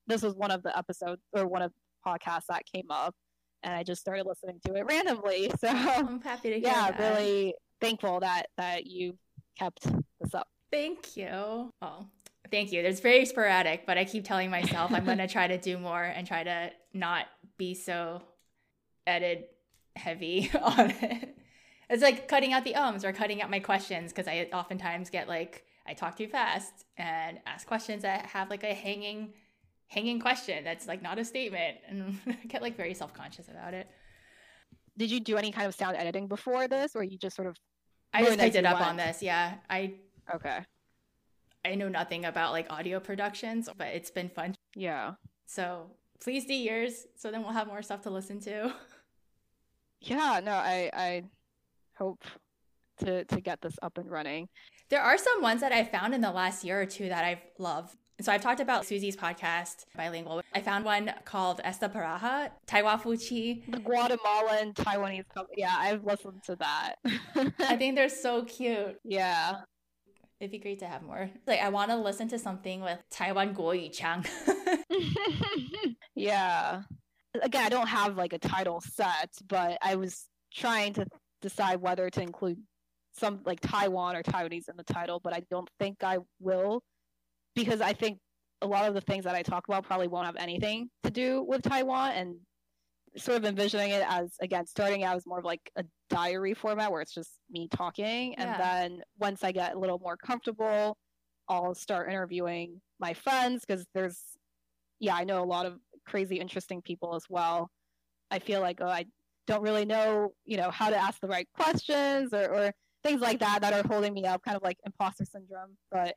[0.06, 3.14] this was one of the episodes or one of the podcasts that came up
[3.62, 5.50] and I just started listening to it randomly.
[5.60, 6.98] So I'm happy to hear yeah, that.
[6.98, 9.16] really thankful that that you
[9.58, 9.86] kept
[10.20, 10.48] this up.
[10.70, 11.72] Thank you.
[11.80, 12.06] Oh,
[12.50, 12.80] thank you.
[12.80, 16.02] It's very sporadic, but I keep telling myself I'm going to try to do more
[16.02, 17.26] and try to not
[17.58, 18.22] be so
[19.06, 19.54] edit
[19.94, 21.36] heavy on it.
[21.90, 25.28] It's like cutting out the ums or cutting out my questions because I oftentimes get
[25.28, 29.32] like I talk too fast and ask questions that have like a hanging
[29.88, 33.88] hanging question that's like not a statement and I get like very self-conscious about it.
[34.96, 37.56] Did you do any kind of sound editing before this or you just sort of
[38.12, 38.86] I just picked it up went?
[38.90, 39.22] on this.
[39.22, 39.54] Yeah.
[39.68, 39.94] I
[40.34, 40.60] Okay.
[41.64, 44.54] I know nothing about like audio productions, but it's been fun.
[44.74, 45.14] Yeah.
[45.46, 48.72] So please do yours so then we'll have more stuff to listen to.
[50.00, 51.22] Yeah, no, I I
[51.96, 52.24] hope
[53.00, 54.48] to to get this up and running.
[54.92, 57.40] There are some ones that I found in the last year or two that I've
[57.58, 57.96] loved.
[58.20, 60.42] So I've talked about Susie's podcast, Bilingual.
[60.54, 63.64] I found one called Esta Pareja, Taiwa Fuchi.
[63.72, 65.54] The Guatemalan Taiwanese company.
[65.56, 66.96] Yeah, I've listened to that.
[67.60, 68.98] I think they're so cute.
[69.02, 69.60] yeah.
[70.40, 71.30] It'd be great to have more.
[71.46, 74.26] Like I want to listen to something with Taiwan Guoyu Chang.
[76.14, 76.82] yeah.
[77.40, 81.06] Again, I don't have like a title set, but I was trying to
[81.40, 82.58] decide whether to include
[83.18, 86.82] some like Taiwan or Taiwanese in the title, but I don't think I will
[87.54, 88.18] because I think
[88.62, 91.42] a lot of the things that I talk about probably won't have anything to do
[91.46, 92.36] with Taiwan and
[93.16, 96.90] sort of envisioning it as again starting out as more of like a diary format
[96.90, 98.56] where it's just me talking and Yeah.
[98.58, 100.96] then once I get a little more comfortable
[101.48, 104.18] I'll start interviewing my friends because there's
[104.98, 107.70] yeah I know a lot of crazy interesting people as well
[108.30, 109.04] I feel like oh I
[109.46, 112.72] don't really know you know how to ask the right questions or, or
[113.02, 116.16] things like that that are holding me up kind of like imposter syndrome but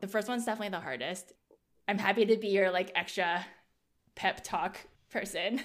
[0.00, 1.32] the first one's definitely the hardest.
[1.88, 3.44] I'm happy to be your like extra
[4.14, 4.78] pep talk
[5.10, 5.60] person.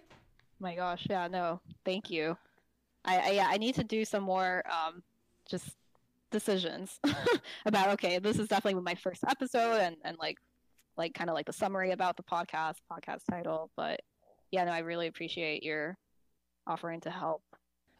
[0.60, 2.36] My gosh, yeah, no, thank you.
[3.04, 5.02] I, I yeah, I need to do some more um
[5.48, 5.76] just
[6.30, 7.00] decisions
[7.66, 10.38] about okay, this is definitely my first episode and and like
[10.96, 14.00] like kind of like the summary about the podcast, podcast title, but
[14.52, 15.96] yeah, no, I really appreciate your
[16.66, 17.42] offering to help.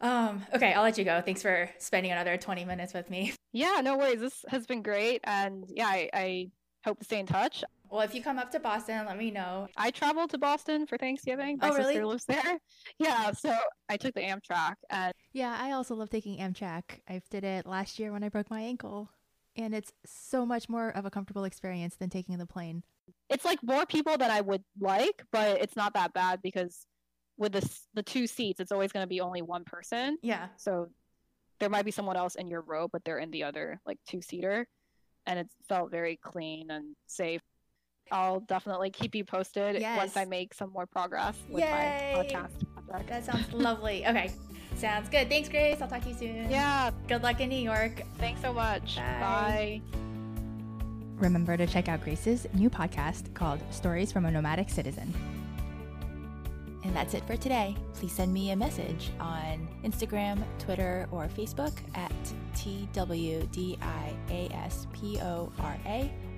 [0.03, 1.21] Um, okay, I'll let you go.
[1.21, 3.33] Thanks for spending another 20 minutes with me.
[3.55, 4.19] Yeah, no worries.
[4.19, 6.47] This has been great and yeah, I, I
[6.85, 7.63] hope to stay in touch.
[7.89, 9.67] Well, if you come up to Boston, let me know.
[9.77, 11.59] I traveled to Boston for Thanksgiving.
[11.61, 11.93] My Oh, really?
[11.93, 12.57] sister lives there.
[12.99, 13.55] Yeah, so
[13.89, 16.99] I took the Amtrak and Yeah, I also love taking Amtrak.
[17.07, 19.11] I did it last year when I broke my ankle,
[19.55, 22.81] and it's so much more of a comfortable experience than taking the plane.
[23.29, 26.87] it's like more people than I would like, but it's not that bad because
[27.37, 30.17] with the the two seats, it's always going to be only one person.
[30.21, 30.47] Yeah.
[30.57, 30.89] So
[31.59, 34.21] there might be someone else in your row, but they're in the other like two
[34.21, 34.67] seater,
[35.25, 37.41] and it felt very clean and safe.
[38.11, 42.13] I'll definitely keep you posted once I make some more progress with Yay.
[42.15, 42.51] my podcast
[42.87, 43.09] project.
[43.09, 44.05] That sounds lovely.
[44.07, 44.31] Okay.
[44.75, 45.29] Sounds good.
[45.29, 45.81] Thanks, Grace.
[45.81, 46.49] I'll talk to you soon.
[46.49, 48.01] Yeah, Good luck in New York.
[48.17, 48.95] thanks so much.
[48.97, 49.81] Bye.
[49.81, 49.81] Bye.
[51.17, 55.13] Remember to check out Grace's new podcast called Stories from a Nomadic Citizen.
[56.83, 57.75] And that's it for today.
[57.93, 62.11] Please send me a message on Instagram, Twitter, or Facebook at
[62.55, 63.43] TWDIASPORA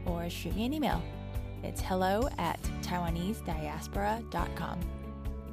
[0.05, 1.01] or shoot me an email.
[1.63, 4.79] It's hello at TaiwaneseDiaspora.com.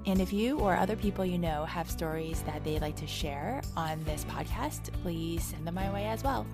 [0.05, 3.63] And if you or other people you know have stories that they'd like to share
[3.77, 6.45] on this podcast, please send them my way as well.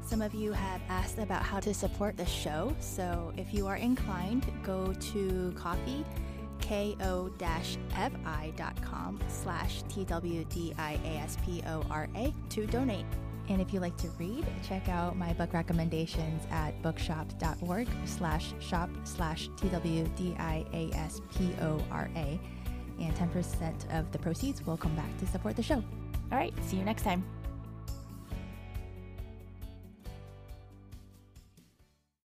[0.00, 3.76] Some of you have asked about how to support the show, so if you are
[3.76, 6.04] inclined, go to coffee,
[6.62, 7.60] ko-fi.com
[9.28, 10.74] slash twdiaspora
[12.50, 13.06] to donate.
[13.48, 18.88] And if you like to read, check out my book recommendations at bookshop.org slash shop
[19.04, 20.00] slash twdiaspora.
[23.00, 25.82] And 10% of the proceeds will come back to support the show.
[26.30, 27.24] All right, see you next time.